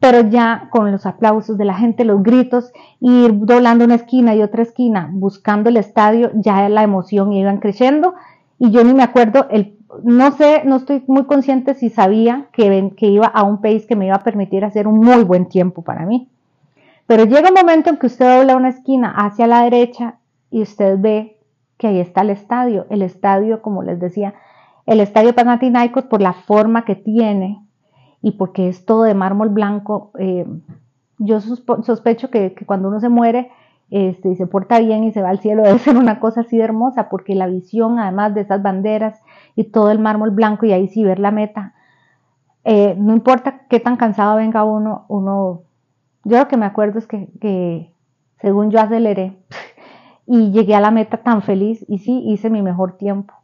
pero 0.00 0.20
ya 0.20 0.68
con 0.70 0.90
los 0.92 1.04
aplausos 1.04 1.58
de 1.58 1.64
la 1.64 1.74
gente, 1.74 2.04
los 2.04 2.22
gritos, 2.22 2.72
ir 3.00 3.32
doblando 3.34 3.84
una 3.84 3.96
esquina 3.96 4.34
y 4.34 4.42
otra 4.42 4.62
esquina, 4.62 5.10
buscando 5.12 5.68
el 5.68 5.76
estadio, 5.76 6.30
ya 6.34 6.68
la 6.68 6.82
emoción 6.82 7.32
iban 7.32 7.58
creciendo 7.58 8.14
y 8.58 8.70
yo 8.70 8.84
ni 8.84 8.94
me 8.94 9.02
acuerdo, 9.02 9.46
el, 9.50 9.76
no 10.02 10.30
sé, 10.32 10.62
no 10.64 10.76
estoy 10.76 11.02
muy 11.06 11.24
consciente 11.24 11.74
si 11.74 11.90
sabía 11.90 12.46
que, 12.52 12.92
que 12.96 13.06
iba 13.06 13.26
a 13.26 13.42
un 13.42 13.60
país 13.60 13.86
que 13.86 13.96
me 13.96 14.06
iba 14.06 14.16
a 14.16 14.24
permitir 14.24 14.64
hacer 14.64 14.86
un 14.86 14.98
muy 14.98 15.24
buen 15.24 15.46
tiempo 15.46 15.82
para 15.82 16.06
mí. 16.06 16.28
Pero 17.06 17.24
llega 17.24 17.48
un 17.48 17.54
momento 17.54 17.90
en 17.90 17.98
que 17.98 18.06
usted 18.06 18.38
dobla 18.38 18.56
una 18.56 18.70
esquina 18.70 19.14
hacia 19.16 19.46
la 19.46 19.62
derecha 19.62 20.18
y 20.50 20.62
usted 20.62 20.98
ve 20.98 21.38
que 21.78 21.86
ahí 21.86 22.00
está 22.00 22.22
el 22.22 22.30
estadio. 22.30 22.86
El 22.90 23.02
estadio, 23.02 23.62
como 23.62 23.82
les 23.82 24.00
decía, 24.00 24.34
el 24.86 25.00
estadio 25.00 25.34
Panathinaikos, 25.34 26.04
por 26.04 26.22
la 26.22 26.32
forma 26.32 26.84
que 26.84 26.94
tiene 26.94 27.60
y 28.22 28.32
porque 28.32 28.68
es 28.68 28.86
todo 28.86 29.02
de 29.02 29.14
mármol 29.14 29.50
blanco, 29.50 30.12
eh, 30.18 30.46
yo 31.18 31.40
sospecho 31.40 32.30
que, 32.30 32.54
cuando 32.66 32.88
uno 32.88 33.00
se 33.00 33.08
muere 33.08 33.50
este, 33.90 34.30
y 34.30 34.36
se 34.36 34.46
porta 34.46 34.78
bien 34.78 35.04
y 35.04 35.12
se 35.12 35.22
va 35.22 35.30
al 35.30 35.40
cielo, 35.40 35.62
debe 35.64 35.78
ser 35.78 35.96
una 35.96 36.20
cosa 36.20 36.42
así 36.42 36.56
de 36.56 36.64
hermosa, 36.64 37.08
porque 37.08 37.34
la 37.34 37.46
visión, 37.46 37.98
además 37.98 38.34
de 38.34 38.42
esas 38.42 38.62
banderas 38.62 39.20
y 39.54 39.64
todo 39.64 39.90
el 39.90 39.98
mármol 39.98 40.30
blanco, 40.30 40.66
y 40.66 40.72
ahí 40.72 40.88
sí 40.88 41.04
ver 41.04 41.18
la 41.18 41.30
meta, 41.30 41.74
eh, 42.64 42.96
no 42.98 43.12
importa 43.12 43.66
qué 43.68 43.78
tan 43.80 43.96
cansado 43.96 44.36
venga 44.36 44.64
uno, 44.64 45.04
uno, 45.08 45.62
yo 46.24 46.38
lo 46.38 46.48
que 46.48 46.56
me 46.56 46.66
acuerdo 46.66 46.98
es 46.98 47.06
que, 47.06 47.28
que 47.40 47.92
según 48.40 48.70
yo 48.70 48.80
aceleré 48.80 49.36
y 50.26 50.50
llegué 50.50 50.74
a 50.74 50.80
la 50.80 50.90
meta 50.90 51.18
tan 51.18 51.42
feliz 51.42 51.84
y 51.88 51.98
sí, 51.98 52.22
hice 52.26 52.50
mi 52.50 52.62
mejor 52.62 52.96
tiempo. 52.96 53.34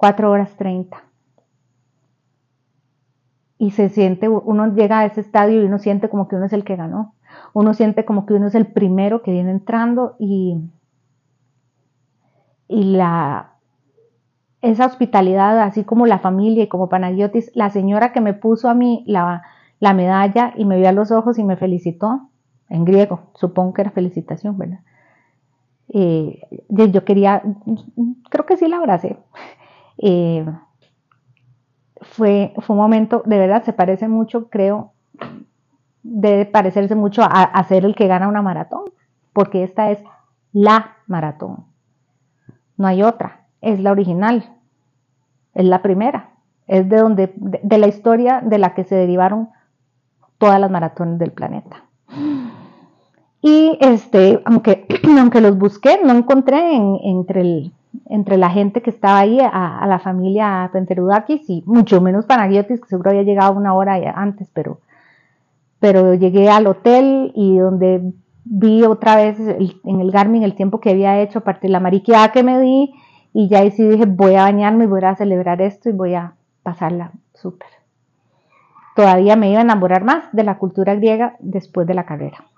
4 0.00 0.30
horas 0.30 0.56
30. 0.56 0.96
Y 3.58 3.72
se 3.72 3.90
siente, 3.90 4.30
uno 4.30 4.74
llega 4.74 5.00
a 5.00 5.04
ese 5.04 5.20
estadio 5.20 5.60
y 5.60 5.66
uno 5.66 5.78
siente 5.78 6.08
como 6.08 6.26
que 6.26 6.36
uno 6.36 6.46
es 6.46 6.54
el 6.54 6.64
que 6.64 6.76
ganó. 6.76 7.12
Uno 7.52 7.74
siente 7.74 8.06
como 8.06 8.24
que 8.24 8.32
uno 8.32 8.46
es 8.46 8.54
el 8.54 8.66
primero 8.66 9.20
que 9.20 9.30
viene 9.30 9.50
entrando 9.50 10.16
y, 10.18 10.56
y 12.66 12.84
la, 12.96 13.56
esa 14.62 14.86
hospitalidad, 14.86 15.60
así 15.60 15.84
como 15.84 16.06
la 16.06 16.18
familia 16.18 16.64
y 16.64 16.68
como 16.68 16.88
Panagiotis, 16.88 17.50
la 17.54 17.68
señora 17.68 18.14
que 18.14 18.22
me 18.22 18.32
puso 18.32 18.70
a 18.70 18.74
mí 18.74 19.04
la, 19.06 19.42
la 19.80 19.92
medalla 19.92 20.54
y 20.56 20.64
me 20.64 20.78
vio 20.78 20.88
a 20.88 20.92
los 20.92 21.10
ojos 21.10 21.38
y 21.38 21.44
me 21.44 21.58
felicitó, 21.58 22.30
en 22.70 22.86
griego, 22.86 23.20
supongo 23.34 23.74
que 23.74 23.82
era 23.82 23.90
felicitación, 23.90 24.56
¿verdad? 24.56 24.80
Eh, 25.92 26.40
yo 26.70 27.04
quería, 27.04 27.42
creo 28.30 28.46
que 28.46 28.56
sí 28.56 28.66
la 28.66 28.78
abracé. 28.78 29.18
Eh, 30.02 30.46
fue, 32.00 32.54
fue 32.58 32.74
un 32.74 32.82
momento, 32.82 33.22
de 33.26 33.38
verdad, 33.38 33.62
se 33.62 33.72
parece 33.72 34.08
mucho, 34.08 34.48
creo, 34.48 34.92
debe 36.02 36.46
parecerse 36.46 36.94
mucho 36.94 37.22
a, 37.22 37.62
ser 37.64 37.84
el 37.84 37.94
que 37.94 38.06
gana 38.06 38.28
una 38.28 38.42
maratón, 38.42 38.84
porque 39.32 39.62
esta 39.62 39.90
es 39.90 40.02
la 40.52 40.96
maratón. 41.06 41.66
No 42.76 42.86
hay 42.86 43.02
otra, 43.02 43.46
es 43.60 43.80
la 43.80 43.92
original, 43.92 44.56
es 45.54 45.66
la 45.66 45.82
primera, 45.82 46.30
es 46.66 46.88
de 46.88 46.96
donde, 46.96 47.32
de, 47.36 47.78
la 47.78 47.88
historia 47.88 48.40
de 48.40 48.58
la 48.58 48.74
que 48.74 48.84
se 48.84 48.94
derivaron 48.94 49.50
todas 50.38 50.58
las 50.58 50.70
maratones 50.70 51.18
del 51.18 51.32
planeta. 51.32 51.84
Y 53.42 53.76
este, 53.80 54.40
aunque, 54.46 54.86
aunque 55.18 55.42
los 55.42 55.58
busqué, 55.58 56.00
no 56.02 56.12
encontré 56.14 56.76
entre 57.02 57.42
el, 57.42 57.72
entre 58.06 58.36
la 58.36 58.50
gente 58.50 58.82
que 58.82 58.90
estaba 58.90 59.18
ahí, 59.18 59.38
a, 59.40 59.84
la 59.86 59.98
familia 59.98 60.68
Penterudakis 60.72 61.48
y 61.48 61.62
mucho 61.66 62.00
menos 62.00 62.26
Panagiotis, 62.26 62.80
que 62.80 62.88
seguro 62.88 63.10
había 63.10 63.22
llegado 63.22 63.52
una 63.52 63.74
hora 63.74 63.94
antes, 64.14 64.50
pero, 64.52 64.80
pero 65.78 66.14
llegué 66.14 66.48
al 66.48 66.66
hotel 66.66 67.32
y 67.34 67.58
donde 67.58 68.12
vi 68.44 68.82
otra 68.84 69.16
vez 69.16 69.38
en 69.38 70.00
el 70.00 70.10
Garmin 70.10 70.42
el 70.42 70.54
tiempo 70.54 70.80
que 70.80 70.90
había 70.90 71.20
hecho 71.20 71.40
a 71.40 71.44
partir 71.44 71.68
de 71.68 71.72
la 71.72 71.80
mariqueada 71.80 72.32
que 72.32 72.42
me 72.42 72.58
di 72.58 72.94
y 73.32 73.48
ya 73.48 73.60
ahí 73.60 73.70
sí 73.70 73.86
dije 73.86 74.06
voy 74.06 74.34
a 74.34 74.42
bañarme 74.42 74.84
y 74.84 74.88
voy 74.88 75.04
a 75.04 75.14
celebrar 75.14 75.62
esto 75.62 75.88
y 75.88 75.92
voy 75.92 76.14
a 76.14 76.34
pasarla 76.62 77.12
súper. 77.34 77.68
Todavía 78.96 79.36
me 79.36 79.50
iba 79.50 79.60
a 79.60 79.62
enamorar 79.62 80.04
más 80.04 80.24
de 80.32 80.44
la 80.44 80.58
cultura 80.58 80.94
griega 80.94 81.36
después 81.38 81.86
de 81.86 81.94
la 81.94 82.04
carrera. 82.04 82.49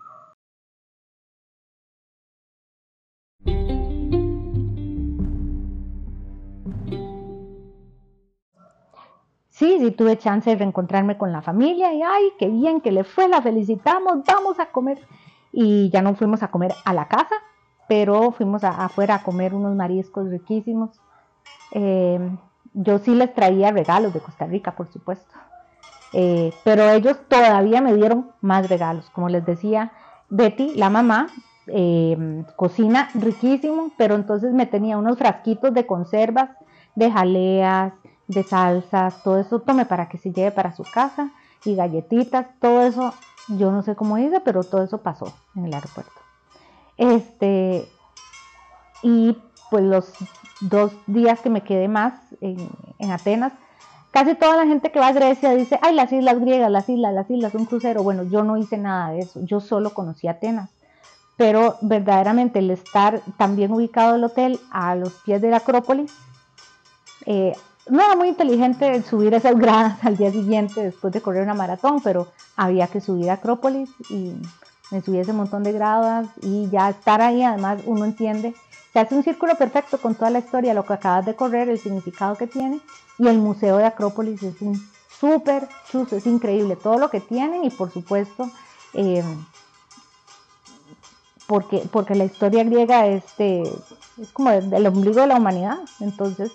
Sí, 9.62 9.78
sí 9.78 9.92
tuve 9.92 10.18
chance 10.18 10.50
de 10.50 10.56
reencontrarme 10.56 11.16
con 11.16 11.30
la 11.30 11.40
familia 11.40 11.94
y 11.94 12.02
ay, 12.02 12.32
qué 12.36 12.48
bien 12.48 12.80
que 12.80 12.90
le 12.90 13.04
fue, 13.04 13.28
la 13.28 13.40
felicitamos, 13.40 14.24
vamos 14.26 14.58
a 14.58 14.72
comer. 14.72 14.98
Y 15.52 15.88
ya 15.90 16.02
no 16.02 16.16
fuimos 16.16 16.42
a 16.42 16.48
comer 16.48 16.74
a 16.84 16.92
la 16.92 17.06
casa, 17.06 17.36
pero 17.86 18.32
fuimos 18.32 18.64
afuera 18.64 19.14
a 19.14 19.22
comer 19.22 19.54
unos 19.54 19.76
mariscos 19.76 20.28
riquísimos. 20.30 20.90
Eh, 21.70 22.18
yo 22.74 22.98
sí 22.98 23.14
les 23.14 23.32
traía 23.34 23.70
regalos 23.70 24.12
de 24.12 24.18
Costa 24.18 24.46
Rica, 24.46 24.72
por 24.72 24.88
supuesto. 24.88 25.32
Eh, 26.12 26.52
pero 26.64 26.90
ellos 26.90 27.20
todavía 27.28 27.80
me 27.80 27.94
dieron 27.94 28.32
más 28.40 28.68
regalos. 28.68 29.10
Como 29.10 29.28
les 29.28 29.46
decía, 29.46 29.92
Betty, 30.28 30.74
la 30.74 30.90
mamá, 30.90 31.34
eh, 31.68 32.44
cocina 32.56 33.10
riquísimo, 33.14 33.92
pero 33.96 34.16
entonces 34.16 34.52
me 34.52 34.66
tenía 34.66 34.98
unos 34.98 35.18
frasquitos 35.18 35.72
de 35.72 35.86
conservas, 35.86 36.50
de 36.96 37.12
jaleas, 37.12 37.92
de 38.32 38.42
salsas, 38.42 39.22
todo 39.22 39.38
eso 39.38 39.60
tome 39.60 39.86
para 39.86 40.08
que 40.08 40.18
se 40.18 40.32
lleve 40.32 40.50
para 40.50 40.74
su 40.74 40.82
casa 40.82 41.30
y 41.64 41.74
galletitas, 41.74 42.46
todo 42.60 42.82
eso, 42.82 43.14
yo 43.48 43.70
no 43.70 43.82
sé 43.82 43.94
cómo 43.94 44.18
hice, 44.18 44.40
pero 44.40 44.64
todo 44.64 44.82
eso 44.82 44.98
pasó 44.98 45.32
en 45.54 45.66
el 45.66 45.74
aeropuerto. 45.74 46.12
Este, 46.96 47.88
y 49.02 49.36
pues 49.70 49.84
los 49.84 50.12
dos 50.60 50.92
días 51.06 51.40
que 51.40 51.50
me 51.50 51.62
quedé 51.62 51.88
más 51.88 52.14
en, 52.40 52.68
en 52.98 53.10
Atenas, 53.10 53.52
casi 54.10 54.34
toda 54.34 54.56
la 54.56 54.66
gente 54.66 54.92
que 54.92 55.00
va 55.00 55.08
a 55.08 55.12
Grecia 55.12 55.54
dice, 55.54 55.78
ay, 55.82 55.94
las 55.94 56.12
islas 56.12 56.38
griegas, 56.38 56.70
las 56.70 56.88
islas, 56.88 57.14
las 57.14 57.30
islas, 57.30 57.54
un 57.54 57.64
crucero. 57.64 58.02
Bueno, 58.02 58.24
yo 58.24 58.44
no 58.44 58.56
hice 58.56 58.78
nada 58.78 59.10
de 59.10 59.20
eso, 59.20 59.40
yo 59.42 59.60
solo 59.60 59.94
conocí 59.94 60.28
Atenas. 60.28 60.70
Pero 61.36 61.78
verdaderamente 61.80 62.58
el 62.58 62.70
estar 62.70 63.22
también 63.38 63.72
ubicado 63.72 64.14
el 64.14 64.24
hotel 64.24 64.60
a 64.70 64.94
los 64.94 65.14
pies 65.24 65.40
de 65.40 65.50
la 65.50 65.56
Acrópolis, 65.58 66.12
eh, 67.26 67.56
no 67.88 68.02
era 68.02 68.16
muy 68.16 68.28
inteligente 68.28 69.02
subir 69.02 69.34
esas 69.34 69.56
gradas 69.58 69.98
al 70.02 70.16
día 70.16 70.30
siguiente 70.30 70.82
después 70.82 71.12
de 71.12 71.20
correr 71.20 71.42
una 71.42 71.54
maratón, 71.54 72.00
pero 72.02 72.28
había 72.56 72.86
que 72.86 73.00
subir 73.00 73.30
a 73.30 73.34
Acrópolis 73.34 73.90
y 74.10 74.34
me 74.90 75.00
subí 75.00 75.18
ese 75.18 75.32
montón 75.32 75.62
de 75.62 75.72
gradas 75.72 76.28
y 76.42 76.68
ya 76.70 76.90
estar 76.90 77.20
ahí, 77.20 77.42
además 77.42 77.80
uno 77.86 78.04
entiende, 78.04 78.54
se 78.92 78.98
hace 78.98 79.14
un 79.14 79.22
círculo 79.22 79.54
perfecto 79.56 79.98
con 79.98 80.14
toda 80.14 80.30
la 80.30 80.40
historia, 80.40 80.74
lo 80.74 80.84
que 80.84 80.92
acabas 80.92 81.24
de 81.24 81.34
correr, 81.34 81.68
el 81.70 81.78
significado 81.78 82.36
que 82.36 82.46
tiene 82.46 82.80
y 83.18 83.26
el 83.26 83.38
Museo 83.38 83.78
de 83.78 83.86
Acrópolis 83.86 84.42
es 84.42 84.60
un 84.60 84.78
súper 85.18 85.66
chuzo, 85.90 86.16
es 86.16 86.26
increíble 86.26 86.76
todo 86.76 86.98
lo 86.98 87.08
que 87.08 87.20
tienen 87.20 87.64
y 87.64 87.70
por 87.70 87.90
supuesto, 87.90 88.50
eh, 88.92 89.24
porque, 91.46 91.88
porque 91.90 92.14
la 92.14 92.24
historia 92.24 92.64
griega 92.64 93.06
este, 93.06 93.62
es 93.62 94.32
como 94.32 94.50
el 94.50 94.86
ombligo 94.86 95.22
de 95.22 95.26
la 95.26 95.36
humanidad, 95.36 95.78
entonces 96.00 96.52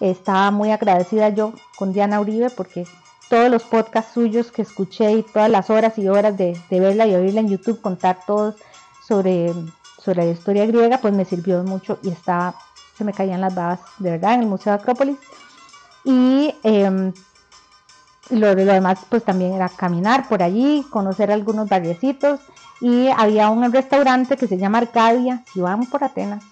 estaba 0.00 0.50
muy 0.50 0.70
agradecida 0.70 1.28
yo 1.28 1.52
con 1.76 1.92
Diana 1.92 2.20
Uribe 2.20 2.50
porque 2.50 2.86
todos 3.28 3.48
los 3.48 3.62
podcasts 3.62 4.12
suyos 4.12 4.50
que 4.50 4.62
escuché 4.62 5.12
y 5.12 5.22
todas 5.22 5.48
las 5.48 5.70
horas 5.70 5.96
y 5.98 6.08
horas 6.08 6.36
de, 6.36 6.60
verla 6.70 7.06
y 7.06 7.14
oírla 7.14 7.40
en 7.40 7.48
YouTube 7.48 7.80
contar 7.80 8.18
todos 8.26 8.56
sobre, 9.06 9.52
sobre 10.02 10.24
la 10.24 10.32
historia 10.32 10.66
griega, 10.66 10.98
pues 10.98 11.14
me 11.14 11.24
sirvió 11.24 11.62
mucho 11.62 11.98
y 12.02 12.08
estaba, 12.08 12.56
se 12.96 13.04
me 13.04 13.12
caían 13.12 13.40
las 13.40 13.54
babas 13.54 13.80
de 13.98 14.10
verdad 14.10 14.34
en 14.34 14.40
el 14.40 14.46
Museo 14.46 14.72
de 14.72 14.80
Acrópolis. 14.80 15.16
Y 16.04 16.52
lo, 18.30 18.54
lo, 18.54 18.54
demás 18.54 18.98
pues 19.08 19.24
también 19.24 19.52
era 19.52 19.68
caminar 19.68 20.28
por 20.28 20.42
allí, 20.42 20.84
conocer 20.90 21.30
algunos 21.30 21.68
barriecitos 21.68 22.40
y 22.80 23.08
había 23.08 23.50
un 23.50 23.70
restaurante 23.72 24.36
que 24.36 24.48
se 24.48 24.58
llama 24.58 24.78
Arcadia, 24.78 25.44
si 25.52 25.60
van 25.60 25.86
por 25.86 26.02
Atenas, 26.02 26.42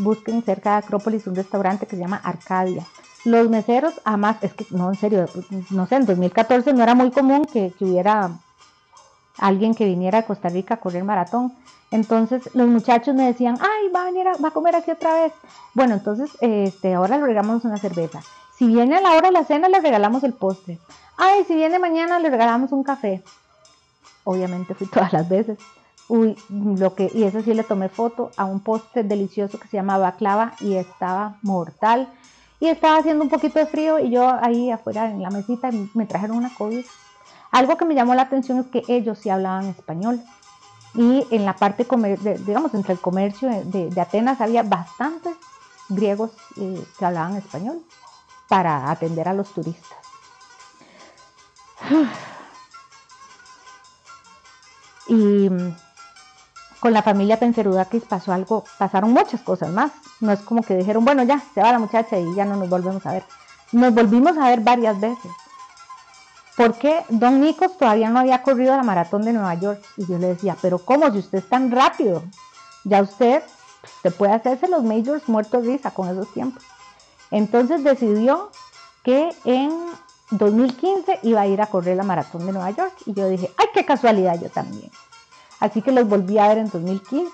busquen 0.00 0.42
cerca 0.42 0.72
de 0.72 0.76
Acrópolis 0.78 1.26
un 1.26 1.36
restaurante 1.36 1.86
que 1.86 1.96
se 1.96 2.02
llama 2.02 2.20
Arcadia. 2.22 2.84
Los 3.24 3.50
meseros, 3.50 4.00
además, 4.04 4.38
es 4.40 4.54
que 4.54 4.66
no, 4.70 4.88
en 4.88 4.94
serio, 4.96 5.26
no 5.70 5.86
sé, 5.86 5.96
en 5.96 6.06
2014 6.06 6.72
no 6.72 6.82
era 6.82 6.94
muy 6.94 7.10
común 7.10 7.44
que, 7.44 7.72
hubiera 7.80 8.30
alguien 9.38 9.74
que 9.74 9.84
viniera 9.84 10.18
a 10.18 10.22
Costa 10.22 10.48
Rica 10.48 10.74
a 10.74 10.80
correr 10.80 11.04
maratón. 11.04 11.52
Entonces 11.90 12.48
los 12.54 12.68
muchachos 12.68 13.14
me 13.14 13.26
decían, 13.26 13.58
ay, 13.60 13.88
va 13.94 14.02
a 14.02 14.04
venir 14.06 14.26
a, 14.28 14.36
va 14.36 14.48
a 14.48 14.52
comer 14.52 14.76
aquí 14.76 14.90
otra 14.90 15.14
vez. 15.14 15.32
Bueno, 15.74 15.94
entonces 15.94 16.30
este, 16.40 16.94
ahora 16.94 17.18
le 17.18 17.26
regalamos 17.26 17.64
una 17.64 17.78
cerveza. 17.78 18.20
Si 18.56 18.66
viene 18.66 18.96
a 18.96 19.00
la 19.00 19.12
hora 19.12 19.28
de 19.28 19.32
la 19.32 19.44
cena, 19.44 19.68
le 19.68 19.80
regalamos 19.80 20.22
el 20.22 20.32
postre. 20.32 20.78
Ay, 21.16 21.44
si 21.44 21.54
viene 21.54 21.78
mañana, 21.78 22.18
le 22.18 22.30
regalamos 22.30 22.72
un 22.72 22.84
café. 22.84 23.22
Obviamente 24.24 24.74
fui 24.74 24.86
todas 24.92 25.12
las 25.12 25.28
veces. 25.28 25.58
Uy, 26.10 26.36
lo 26.48 26.96
que, 26.96 27.08
y 27.14 27.22
eso 27.22 27.40
sí 27.40 27.54
le 27.54 27.62
tomé 27.62 27.88
foto 27.88 28.32
a 28.36 28.44
un 28.44 28.58
postre 28.58 29.04
delicioso 29.04 29.60
que 29.60 29.68
se 29.68 29.76
llamaba 29.76 30.16
clava 30.16 30.54
y 30.58 30.74
estaba 30.74 31.36
mortal. 31.40 32.12
Y 32.58 32.66
estaba 32.66 32.98
haciendo 32.98 33.22
un 33.22 33.30
poquito 33.30 33.60
de 33.60 33.66
frío 33.66 34.00
y 34.00 34.10
yo 34.10 34.28
ahí 34.42 34.72
afuera 34.72 35.08
en 35.08 35.22
la 35.22 35.30
mesita 35.30 35.70
me 35.94 36.06
trajeron 36.06 36.38
una 36.38 36.52
COVID. 36.52 36.84
Algo 37.52 37.76
que 37.76 37.84
me 37.84 37.94
llamó 37.94 38.16
la 38.16 38.22
atención 38.22 38.58
es 38.58 38.66
que 38.66 38.82
ellos 38.88 39.20
sí 39.20 39.30
hablaban 39.30 39.66
español. 39.66 40.20
Y 40.94 41.28
en 41.30 41.44
la 41.44 41.54
parte, 41.54 41.86
digamos, 42.44 42.74
entre 42.74 42.92
el 42.92 43.00
comercio 43.00 43.48
de, 43.48 44.00
Atenas 44.00 44.40
había 44.40 44.64
bastantes 44.64 45.36
griegos 45.88 46.32
eh, 46.56 46.84
que 46.98 47.04
hablaban 47.04 47.36
español 47.36 47.84
para 48.48 48.90
atender 48.90 49.28
a 49.28 49.32
los 49.32 49.48
turistas. 49.52 49.98
Y 55.06 55.48
con 56.80 56.94
la 56.94 57.02
familia 57.02 57.38
Penserudakis 57.38 58.04
pasó 58.04 58.32
algo, 58.32 58.64
pasaron 58.78 59.12
muchas 59.12 59.42
cosas 59.42 59.68
más. 59.70 59.92
No 60.20 60.32
es 60.32 60.40
como 60.40 60.62
que 60.62 60.76
dijeron, 60.76 61.04
bueno, 61.04 61.22
ya, 61.22 61.42
se 61.54 61.60
va 61.60 61.72
la 61.72 61.78
muchacha 61.78 62.18
y 62.18 62.34
ya 62.34 62.46
no 62.46 62.56
nos 62.56 62.68
volvemos 62.68 63.04
a 63.06 63.12
ver. 63.12 63.24
Nos 63.72 63.94
volvimos 63.94 64.36
a 64.38 64.48
ver 64.48 64.60
varias 64.60 64.98
veces. 64.98 65.30
Porque 66.56 67.04
Don 67.10 67.40
Nicos 67.40 67.76
todavía 67.76 68.10
no 68.10 68.18
había 68.18 68.42
corrido 68.42 68.76
la 68.76 68.82
maratón 68.82 69.22
de 69.22 69.32
Nueva 69.32 69.54
York. 69.54 69.82
Y 69.96 70.06
yo 70.06 70.18
le 70.18 70.28
decía, 70.28 70.56
pero 70.60 70.78
¿cómo? 70.78 71.10
Si 71.12 71.18
usted 71.18 71.38
es 71.38 71.48
tan 71.48 71.70
rápido, 71.70 72.22
ya 72.84 73.02
usted, 73.02 73.42
se 74.02 74.10
puede 74.10 74.32
hacerse 74.32 74.68
los 74.68 74.82
majors 74.82 75.28
muertos 75.28 75.64
risa 75.64 75.90
con 75.90 76.08
esos 76.08 76.32
tiempos. 76.32 76.62
Entonces 77.30 77.84
decidió 77.84 78.50
que 79.04 79.30
en 79.44 79.70
2015 80.30 81.20
iba 81.22 81.42
a 81.42 81.46
ir 81.46 81.60
a 81.60 81.66
correr 81.66 81.96
la 81.96 82.02
maratón 82.02 82.46
de 82.46 82.52
Nueva 82.52 82.70
York. 82.70 82.94
Y 83.06 83.14
yo 83.14 83.28
dije, 83.28 83.50
ay, 83.56 83.66
qué 83.74 83.84
casualidad, 83.84 84.40
yo 84.40 84.48
también. 84.48 84.90
Así 85.60 85.82
que 85.82 85.92
los 85.92 86.08
volví 86.08 86.38
a 86.38 86.48
ver 86.48 86.58
en 86.58 86.70
2015 86.70 87.30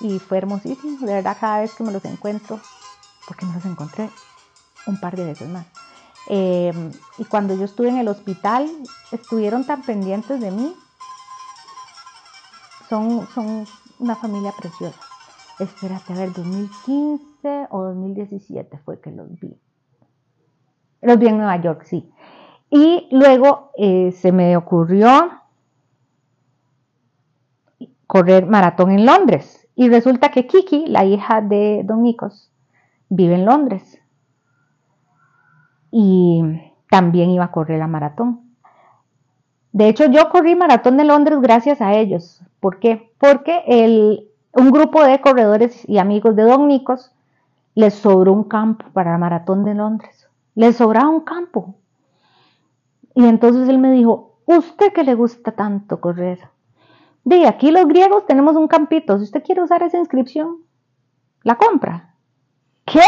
y 0.00 0.18
fue 0.18 0.38
hermosísimo. 0.38 1.06
De 1.06 1.14
verdad, 1.14 1.36
cada 1.38 1.60
vez 1.60 1.74
que 1.74 1.84
me 1.84 1.92
los 1.92 2.04
encuentro, 2.04 2.58
porque 3.26 3.46
me 3.46 3.54
los 3.54 3.64
encontré 3.64 4.08
un 4.86 4.98
par 4.98 5.16
de 5.16 5.24
veces 5.24 5.48
más. 5.48 5.66
Eh, 6.28 6.72
y 7.18 7.24
cuando 7.24 7.54
yo 7.54 7.64
estuve 7.64 7.88
en 7.88 7.98
el 7.98 8.08
hospital, 8.08 8.68
estuvieron 9.12 9.64
tan 9.64 9.82
pendientes 9.82 10.40
de 10.40 10.50
mí. 10.50 10.74
Son, 12.88 13.28
son 13.34 13.66
una 13.98 14.16
familia 14.16 14.52
preciosa. 14.58 14.98
Espérate, 15.58 16.12
a 16.12 16.16
ver, 16.16 16.32
2015 16.32 17.66
o 17.70 17.84
2017 17.84 18.78
fue 18.78 19.00
que 19.00 19.10
los 19.10 19.28
vi. 19.40 19.58
Los 21.02 21.18
vi 21.18 21.26
en 21.28 21.36
Nueva 21.36 21.60
York, 21.60 21.82
sí. 21.84 22.10
Y 22.70 23.08
luego 23.10 23.72
eh, 23.76 24.12
se 24.12 24.32
me 24.32 24.56
ocurrió 24.56 25.30
correr 28.08 28.46
maratón 28.46 28.90
en 28.90 29.06
Londres. 29.06 29.68
Y 29.76 29.88
resulta 29.88 30.30
que 30.30 30.48
Kiki, 30.48 30.86
la 30.86 31.04
hija 31.04 31.40
de 31.40 31.82
Don 31.84 32.02
Nicos, 32.02 32.50
vive 33.08 33.34
en 33.34 33.44
Londres. 33.44 34.00
Y 35.92 36.42
también 36.90 37.30
iba 37.30 37.44
a 37.44 37.52
correr 37.52 37.78
la 37.78 37.86
maratón. 37.86 38.40
De 39.72 39.88
hecho, 39.88 40.06
yo 40.06 40.28
corrí 40.30 40.56
maratón 40.56 40.96
de 40.96 41.04
Londres 41.04 41.38
gracias 41.40 41.80
a 41.80 41.94
ellos. 41.94 42.42
¿Por 42.58 42.80
qué? 42.80 43.12
Porque 43.18 43.62
el, 43.66 44.28
un 44.52 44.72
grupo 44.72 45.04
de 45.04 45.20
corredores 45.20 45.88
y 45.88 45.98
amigos 45.98 46.34
de 46.34 46.42
Don 46.42 46.66
Nicos 46.66 47.12
les 47.74 47.94
sobró 47.94 48.32
un 48.32 48.44
campo 48.44 48.86
para 48.92 49.12
la 49.12 49.18
maratón 49.18 49.64
de 49.64 49.74
Londres. 49.74 50.28
Les 50.54 50.76
sobraba 50.76 51.08
un 51.08 51.20
campo. 51.20 51.74
Y 53.14 53.26
entonces 53.26 53.68
él 53.68 53.78
me 53.78 53.92
dijo, 53.92 54.38
¿usted 54.46 54.92
que 54.92 55.04
le 55.04 55.14
gusta 55.14 55.52
tanto 55.52 56.00
correr? 56.00 56.40
De 57.24 57.46
aquí 57.46 57.70
los 57.70 57.86
griegos 57.86 58.26
tenemos 58.26 58.56
un 58.56 58.68
campito. 58.68 59.18
Si 59.18 59.24
usted 59.24 59.42
quiere 59.42 59.62
usar 59.62 59.82
esa 59.82 59.98
inscripción, 59.98 60.58
la 61.42 61.56
compra. 61.56 62.14
¿Qué? 62.84 63.00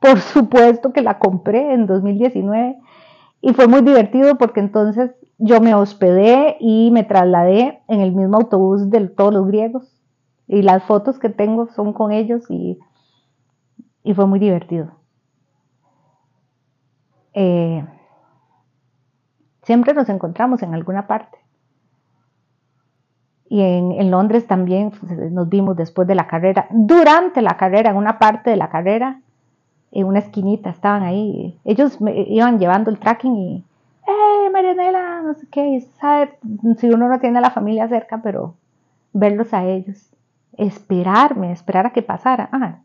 Por 0.00 0.20
supuesto 0.20 0.92
que 0.92 1.02
la 1.02 1.18
compré 1.18 1.72
en 1.72 1.86
2019 1.86 2.78
y 3.40 3.52
fue 3.52 3.68
muy 3.68 3.82
divertido 3.82 4.36
porque 4.36 4.60
entonces 4.60 5.10
yo 5.38 5.60
me 5.60 5.74
hospedé 5.74 6.56
y 6.60 6.90
me 6.90 7.04
trasladé 7.04 7.82
en 7.88 8.00
el 8.00 8.12
mismo 8.12 8.36
autobús 8.36 8.90
de 8.90 9.08
todos 9.08 9.32
los 9.32 9.46
griegos. 9.46 9.94
Y 10.46 10.62
las 10.62 10.82
fotos 10.84 11.18
que 11.18 11.28
tengo 11.28 11.68
son 11.68 11.92
con 11.92 12.10
ellos 12.10 12.44
y, 12.48 12.78
y 14.02 14.14
fue 14.14 14.26
muy 14.26 14.38
divertido. 14.38 14.92
Eh, 17.34 17.86
siempre 19.62 19.94
nos 19.94 20.08
encontramos 20.08 20.62
en 20.62 20.74
alguna 20.74 21.06
parte. 21.06 21.38
Y 23.50 23.62
en, 23.62 24.10
Londres 24.10 24.46
también 24.46 24.90
pues, 24.90 25.32
nos 25.32 25.48
vimos 25.48 25.76
después 25.76 26.06
de 26.06 26.14
la 26.14 26.26
carrera, 26.26 26.66
durante 26.70 27.40
la 27.40 27.56
carrera, 27.56 27.90
en 27.90 27.96
una 27.96 28.18
parte 28.18 28.50
de 28.50 28.56
la 28.56 28.68
carrera, 28.68 29.20
en 29.90 30.06
una 30.06 30.18
esquinita 30.18 30.68
estaban 30.70 31.02
ahí. 31.02 31.58
Ellos 31.64 32.00
me 32.00 32.24
iban 32.28 32.58
llevando 32.58 32.90
el 32.90 32.98
tracking 32.98 33.36
y, 33.36 33.64
¡eh, 34.06 34.50
Marianela! 34.52 35.22
No 35.22 35.34
sé 35.34 35.46
qué, 35.50 35.82
si 36.76 36.86
uno 36.88 37.08
no 37.08 37.18
tiene 37.20 37.38
a 37.38 37.42
la 37.42 37.50
familia 37.50 37.88
cerca, 37.88 38.20
pero 38.22 38.54
verlos 39.14 39.54
a 39.54 39.64
ellos, 39.64 40.10
esperarme, 40.58 41.52
esperar 41.52 41.86
a 41.86 41.92
que 41.92 42.02
pasara. 42.02 42.50
Ah, 42.52 42.80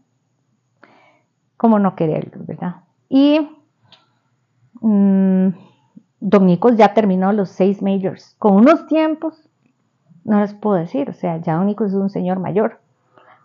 cómo 1.57 1.77
no 1.77 1.95
quererlos, 1.95 2.45
¿verdad? 2.45 2.75
Y 3.09 3.49
mmm, 4.79 5.49
ya 6.75 6.93
terminó 6.93 7.33
los 7.33 7.49
seis 7.49 7.81
majors 7.81 8.35
con 8.39 8.55
unos 8.55 8.87
tiempos 8.87 9.49
no 10.25 10.39
les 10.39 10.53
puedo 10.53 10.75
decir, 10.77 11.09
o 11.09 11.13
sea, 11.13 11.37
ya 11.37 11.59
único 11.59 11.85
es 11.85 11.93
un 11.93 12.09
señor 12.09 12.39
mayor, 12.39 12.79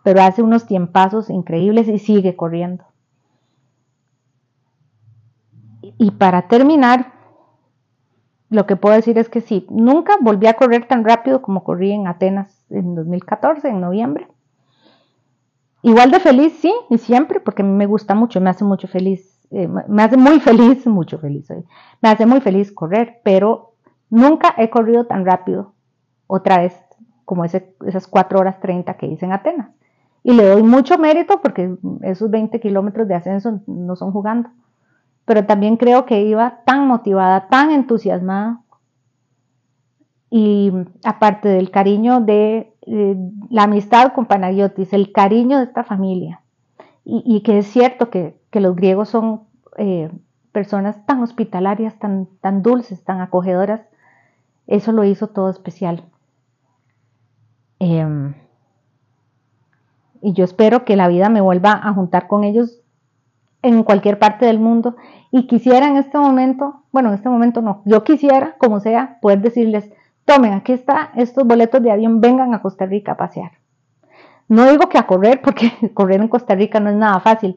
pero 0.02 0.22
hace 0.22 0.42
unos 0.42 0.66
tiempazos 0.66 1.30
increíbles 1.30 1.88
y 1.88 1.98
sigue 1.98 2.36
corriendo. 2.36 2.84
Y 5.82 6.12
para 6.12 6.48
terminar, 6.48 7.12
lo 8.50 8.66
que 8.66 8.76
puedo 8.76 8.94
decir 8.94 9.18
es 9.18 9.28
que 9.28 9.40
sí, 9.40 9.66
nunca 9.70 10.16
volví 10.20 10.46
a 10.46 10.54
correr 10.54 10.86
tan 10.86 11.04
rápido 11.04 11.42
como 11.42 11.64
corrí 11.64 11.92
en 11.92 12.06
Atenas 12.06 12.64
en 12.70 12.94
2014, 12.94 13.68
en 13.68 13.80
noviembre. 13.80 14.28
Igual 15.82 16.10
de 16.10 16.20
feliz, 16.20 16.58
sí, 16.60 16.72
y 16.90 16.98
siempre, 16.98 17.40
porque 17.40 17.62
me 17.62 17.86
gusta 17.86 18.14
mucho, 18.14 18.40
me 18.40 18.50
hace 18.50 18.64
mucho 18.64 18.88
feliz, 18.88 19.46
eh, 19.50 19.68
me 19.88 20.02
hace 20.02 20.16
muy 20.16 20.40
feliz, 20.40 20.86
mucho 20.86 21.18
feliz 21.18 21.50
hoy, 21.50 21.64
me 22.00 22.08
hace 22.08 22.26
muy 22.26 22.40
feliz 22.40 22.72
correr, 22.72 23.20
pero 23.24 23.74
nunca 24.10 24.54
he 24.56 24.70
corrido 24.70 25.06
tan 25.06 25.24
rápido 25.24 25.74
otra 26.28 26.58
vez 26.60 26.80
como 27.24 27.44
esas 27.44 28.06
4 28.06 28.38
horas 28.38 28.60
30 28.60 28.94
que 28.94 29.06
hice 29.06 29.26
en 29.26 29.32
Atenas. 29.32 29.70
Y 30.22 30.32
le 30.32 30.48
doy 30.48 30.62
mucho 30.62 30.98
mérito 30.98 31.40
porque 31.42 31.76
esos 32.02 32.30
20 32.30 32.60
kilómetros 32.60 33.08
de 33.08 33.14
ascenso 33.14 33.60
no 33.66 33.96
son 33.96 34.12
jugando. 34.12 34.50
Pero 35.24 35.44
también 35.44 35.76
creo 35.76 36.06
que 36.06 36.22
iba 36.22 36.60
tan 36.64 36.86
motivada, 36.86 37.48
tan 37.48 37.70
entusiasmada. 37.70 38.60
Y 40.30 40.72
aparte 41.04 41.48
del 41.48 41.70
cariño 41.70 42.20
de, 42.20 42.72
la 43.50 43.64
amistad 43.64 44.12
con 44.14 44.26
Panagiotis, 44.26 44.92
el 44.92 45.12
cariño 45.12 45.58
de 45.58 45.64
esta 45.64 45.84
familia. 45.84 46.42
Y, 47.04 47.40
que 47.40 47.58
es 47.58 47.66
cierto 47.66 48.10
que, 48.10 48.38
los 48.52 48.76
griegos 48.76 49.08
son 49.08 49.44
eh, 49.78 50.10
personas 50.52 51.06
tan 51.06 51.22
hospitalarias, 51.22 51.98
tan, 51.98 52.28
tan 52.42 52.62
dulces, 52.62 53.02
tan 53.04 53.20
acogedoras. 53.20 53.80
Eso 54.66 54.92
lo 54.92 55.04
hizo 55.04 55.28
todo 55.28 55.48
especial. 55.48 56.04
Em, 57.78 58.34
y 60.20 60.32
yo 60.32 60.44
espero 60.44 60.84
que 60.84 60.96
la 60.96 61.08
vida 61.08 61.28
me 61.28 61.40
vuelva 61.40 61.72
a 61.72 61.92
juntar 61.92 62.26
con 62.26 62.44
ellos 62.44 62.82
en 63.62 63.82
cualquier 63.82 64.18
parte 64.18 64.46
del 64.46 64.58
mundo. 64.58 64.96
Y 65.30 65.46
quisiera 65.46 65.88
en 65.88 65.96
este 65.96 66.18
momento, 66.18 66.84
bueno, 66.92 67.10
en 67.10 67.14
este 67.14 67.28
momento 67.28 67.60
no, 67.62 67.82
yo 67.84 68.04
quisiera, 68.04 68.56
como 68.58 68.80
sea, 68.80 69.18
poder 69.20 69.40
decirles, 69.40 69.90
tomen, 70.24 70.52
aquí 70.52 70.72
está 70.72 71.10
estos 71.16 71.46
boletos 71.46 71.82
de 71.82 71.90
avión, 71.90 72.20
vengan 72.20 72.54
a 72.54 72.62
Costa 72.62 72.86
Rica 72.86 73.12
a 73.12 73.16
pasear. 73.16 73.52
No 74.48 74.68
digo 74.70 74.88
que 74.88 74.98
a 74.98 75.06
correr, 75.06 75.40
porque 75.44 75.72
correr 75.94 76.20
en 76.20 76.28
Costa 76.28 76.54
Rica 76.54 76.80
no 76.80 76.90
es 76.90 76.96
nada 76.96 77.20
fácil, 77.20 77.56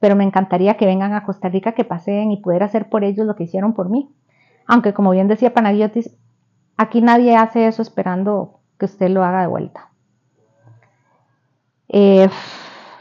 pero 0.00 0.16
me 0.16 0.24
encantaría 0.24 0.76
que 0.76 0.86
vengan 0.86 1.14
a 1.14 1.24
Costa 1.24 1.48
Rica, 1.48 1.72
que 1.72 1.84
paseen 1.84 2.32
y 2.32 2.38
poder 2.38 2.62
hacer 2.62 2.88
por 2.88 3.04
ellos 3.04 3.26
lo 3.26 3.36
que 3.36 3.44
hicieron 3.44 3.72
por 3.72 3.88
mí. 3.88 4.10
Aunque 4.66 4.92
como 4.92 5.10
bien 5.10 5.28
decía 5.28 5.54
Panagiotis, 5.54 6.16
aquí 6.76 7.00
nadie 7.00 7.36
hace 7.36 7.66
eso 7.66 7.82
esperando 7.82 8.60
que 8.78 8.86
usted 8.86 9.08
lo 9.08 9.24
haga 9.24 9.42
de 9.42 9.46
vuelta. 9.46 9.90
Eh, 11.88 12.28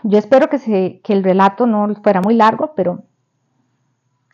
yo 0.03 0.17
espero 0.17 0.49
que, 0.49 1.01
que 1.03 1.13
el 1.13 1.23
relato 1.23 1.65
no 1.65 1.93
fuera 1.95 2.21
muy 2.21 2.36
largo, 2.36 2.73
pero 2.75 3.03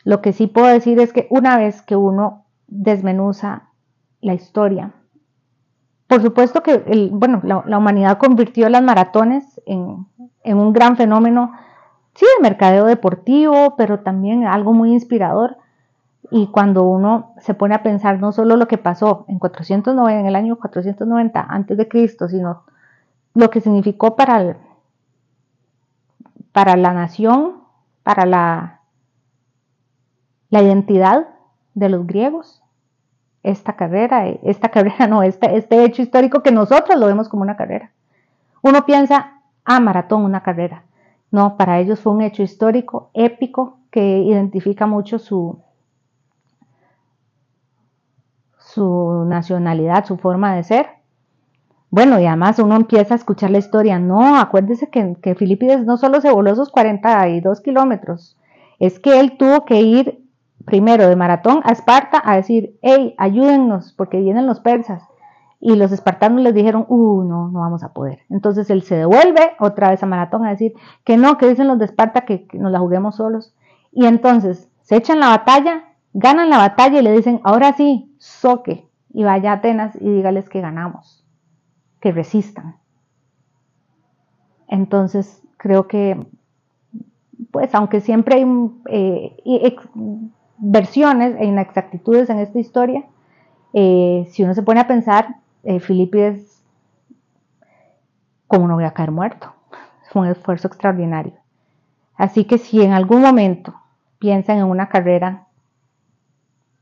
lo 0.04 0.22
que 0.22 0.34
sí 0.34 0.48
puedo 0.48 0.68
decir 0.68 1.00
es 1.00 1.14
que 1.14 1.28
una 1.30 1.58
vez 1.58 1.82
que 1.82 1.96
uno 1.96 2.46
desmenuza 2.68 3.70
la 4.22 4.34
historia, 4.34 4.94
por 6.10 6.24
supuesto 6.24 6.64
que 6.64 6.84
el, 6.88 7.12
bueno, 7.14 7.40
la, 7.44 7.78
humanidad 7.78 8.18
convirtió 8.18 8.68
las 8.68 8.82
maratones 8.82 9.62
en, 9.68 10.08
en, 10.44 10.58
un 10.58 10.74
gran 10.74 10.98
fenómeno, 10.98 11.52
sí, 12.16 12.26
de 12.26 12.42
mercadeo 12.42 12.86
deportivo, 12.86 13.76
pero 13.78 14.00
también 14.00 14.44
algo 14.46 14.74
muy 14.74 14.92
inspirador. 14.92 15.58
Y 16.32 16.48
cuando 16.48 16.84
uno 16.84 17.34
se 17.40 17.54
pone 17.54 17.76
a 17.76 17.84
pensar 17.84 18.20
no 18.20 18.32
solo 18.32 18.56
lo 18.56 18.68
que 18.68 18.78
pasó 18.78 19.26
en 19.28 19.40
490, 19.40 20.20
en 20.20 20.26
el 20.28 20.36
año 20.36 20.58
490 20.58 21.42
antes 21.42 21.78
de 21.78 21.88
Cristo, 21.88 22.28
sino 22.28 22.64
lo 23.34 23.50
que 23.50 23.62
significó 23.62 24.16
para, 24.16 24.58
para 26.52 26.76
la 26.76 26.94
nación, 26.94 27.64
para 28.04 28.26
la, 28.26 28.82
la 30.50 30.62
identidad 30.62 31.28
de 31.74 31.90
los 31.90 32.06
griegos, 32.06 32.62
esta 33.44 33.76
carrera, 33.76 34.28
esta 34.28 34.70
carrera 34.70 35.08
no, 35.08 35.24
este, 35.24 35.58
este 35.58 35.84
hecho 35.84 36.02
histórico 36.02 36.44
que 36.44 36.52
nosotros 36.52 37.00
lo 37.00 37.08
vemos 37.08 37.30
como 37.30 37.44
una 37.44 37.58
carrera. 37.58 37.92
Uno 38.62 38.86
piensa, 38.86 39.42
ah, 39.64 39.80
maratón, 39.80 40.24
una 40.24 40.44
carrera. 40.44 40.84
No, 41.32 41.58
para 41.58 41.80
ellos 41.80 42.00
fue 42.00 42.14
un 42.14 42.22
hecho 42.22 42.44
histórico, 42.44 43.10
épico, 43.14 43.78
que 43.92 44.20
identifica 44.20 44.86
mucho 44.86 45.18
su, 45.20 45.60
su 48.80 49.26
nacionalidad, 49.28 50.06
su 50.06 50.16
forma 50.16 50.56
de 50.56 50.64
ser. 50.64 50.88
Bueno, 51.90 52.18
y 52.18 52.26
además 52.26 52.60
uno 52.60 52.78
empieza 52.78 53.14
a 53.14 53.18
escuchar 53.18 53.52
la 53.52 53.58
historia. 53.58 54.00
No, 54.00 54.38
acuérdese 54.38 54.90
que, 54.90 55.18
que 55.22 55.36
Filipides 55.36 55.86
no 55.86 55.98
solo 55.98 56.22
se 56.22 56.32
voló 56.32 56.50
esos 56.52 56.70
42 56.70 57.60
kilómetros, 57.60 58.38
es 58.80 59.00
que 59.00 59.20
él 59.20 59.38
tuvo 59.38 59.66
que 59.66 59.82
ir 59.82 60.24
primero 60.64 61.10
de 61.10 61.18
maratón 61.18 61.60
a 61.66 61.74
Esparta 61.74 62.22
a 62.24 62.38
decir, 62.38 62.78
hey, 62.82 63.16
ayúdennos, 63.18 63.94
porque 63.98 64.22
vienen 64.22 64.48
los 64.48 64.62
persas. 64.62 65.04
Y 65.60 65.76
los 65.76 65.92
espartanos 65.92 66.42
les 66.42 66.54
dijeron, 66.54 66.86
uh, 66.88 67.24
no, 67.24 67.50
no 67.50 67.60
vamos 67.60 67.84
a 67.84 67.92
poder. 67.92 68.20
Entonces 68.30 68.70
él 68.70 68.84
se 68.84 68.96
devuelve 68.96 69.58
otra 69.60 69.90
vez 69.90 70.02
a 70.02 70.06
maratón 70.06 70.46
a 70.46 70.52
decir 70.52 70.72
que 71.04 71.18
no, 71.18 71.38
que 71.38 71.50
dicen 71.50 71.68
los 71.68 71.80
de 71.80 71.86
Esparta 71.86 72.22
que, 72.22 72.48
que 72.48 72.58
nos 72.58 72.72
la 72.72 72.80
juguemos 72.80 73.18
solos. 73.18 73.54
Y 73.92 74.06
entonces 74.06 74.70
se 74.84 74.96
echan 74.96 75.20
la 75.20 75.28
batalla 75.28 75.89
ganan 76.14 76.50
la 76.50 76.58
batalla 76.58 77.00
y 77.00 77.04
le 77.04 77.12
dicen, 77.12 77.40
ahora 77.44 77.74
sí, 77.74 78.14
soque, 78.18 78.88
y 79.14 79.24
vaya 79.24 79.52
a 79.52 79.56
Atenas 79.56 79.96
y 80.00 80.10
dígales 80.10 80.50
que 80.50 80.62
ganamos, 80.62 81.26
que 82.00 82.12
resistan. 82.12 82.78
Entonces, 84.68 85.42
creo 85.58 85.88
que, 85.88 86.20
pues, 87.52 87.74
aunque 87.74 88.02
siempre 88.02 88.36
hay 88.36 88.46
eh, 88.90 89.76
versiones 90.58 91.36
e 91.40 91.46
inexactitudes 91.46 92.30
en 92.30 92.40
esta 92.40 92.60
historia, 92.60 93.04
eh, 93.74 94.28
si 94.32 94.44
uno 94.44 94.54
se 94.54 94.64
pone 94.64 94.80
a 94.80 94.88
pensar, 94.88 95.36
eh, 95.64 95.80
Filipides, 95.80 96.64
como 98.48 98.68
no 98.68 98.76
voy 98.76 98.86
a 98.86 98.94
caer 98.94 99.12
muerto? 99.12 99.54
Fue 100.12 100.24
un 100.24 100.28
esfuerzo 100.28 100.68
extraordinario. 100.68 101.34
Así 102.16 102.46
que 102.46 102.58
si 102.58 102.82
en 102.82 102.94
algún 102.94 103.22
momento 103.22 103.76
piensan 104.18 104.58
en 104.58 104.66
una 104.66 104.90
carrera 104.90 105.48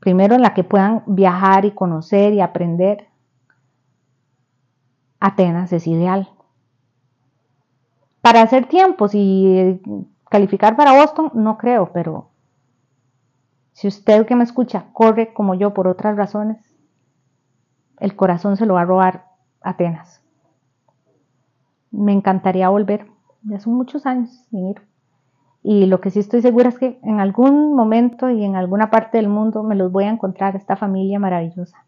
primero 0.00 0.34
en 0.34 0.42
la 0.42 0.54
que 0.54 0.64
puedan 0.64 1.02
viajar 1.06 1.64
y 1.64 1.72
conocer 1.72 2.32
y 2.32 2.40
aprender, 2.40 3.08
Atenas 5.20 5.72
es 5.72 5.86
ideal. 5.86 6.30
Para 8.20 8.42
hacer 8.42 8.66
tiempos 8.66 9.12
y 9.14 9.80
calificar 10.30 10.76
para 10.76 10.92
Boston, 10.92 11.30
no 11.34 11.58
creo, 11.58 11.92
pero 11.92 12.30
si 13.72 13.88
usted 13.88 14.26
que 14.26 14.36
me 14.36 14.44
escucha 14.44 14.86
corre 14.92 15.32
como 15.32 15.54
yo 15.54 15.74
por 15.74 15.88
otras 15.88 16.16
razones, 16.16 16.58
el 18.00 18.14
corazón 18.14 18.56
se 18.56 18.66
lo 18.66 18.74
va 18.74 18.82
a 18.82 18.84
robar 18.84 19.26
Atenas. 19.60 20.22
Me 21.90 22.12
encantaría 22.12 22.68
volver, 22.68 23.06
ya 23.42 23.60
son 23.60 23.74
muchos 23.74 24.06
años 24.06 24.30
sin 24.50 24.68
ir. 24.68 24.82
Y 25.62 25.86
lo 25.86 26.00
que 26.00 26.10
sí 26.10 26.20
estoy 26.20 26.40
segura 26.40 26.68
es 26.68 26.78
que 26.78 26.98
en 27.02 27.20
algún 27.20 27.74
momento 27.74 28.30
y 28.30 28.44
en 28.44 28.56
alguna 28.56 28.90
parte 28.90 29.18
del 29.18 29.28
mundo 29.28 29.62
me 29.62 29.74
los 29.74 29.90
voy 29.90 30.04
a 30.04 30.10
encontrar, 30.10 30.56
esta 30.56 30.76
familia 30.76 31.18
maravillosa. 31.18 31.84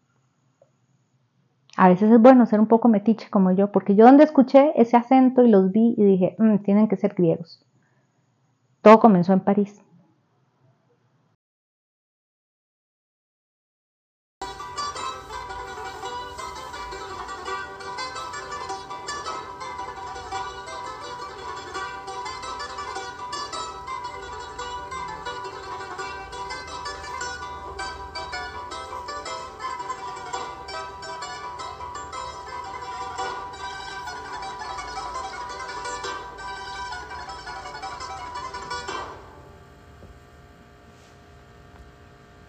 A 1.77 1.87
veces 1.87 2.11
es 2.11 2.21
bueno 2.21 2.45
ser 2.45 2.59
un 2.59 2.67
poco 2.67 2.89
metiche 2.89 3.29
como 3.29 3.51
yo, 3.51 3.71
porque 3.71 3.95
yo 3.95 4.05
donde 4.05 4.23
escuché 4.23 4.73
ese 4.75 4.97
acento 4.97 5.43
y 5.43 5.49
los 5.49 5.71
vi 5.71 5.95
y 5.97 6.03
dije, 6.03 6.35
mm, 6.37 6.57
tienen 6.57 6.87
que 6.87 6.97
ser 6.97 7.13
griegos. 7.13 7.65
Todo 8.81 8.99
comenzó 8.99 9.33
en 9.33 9.39
París. 9.39 9.81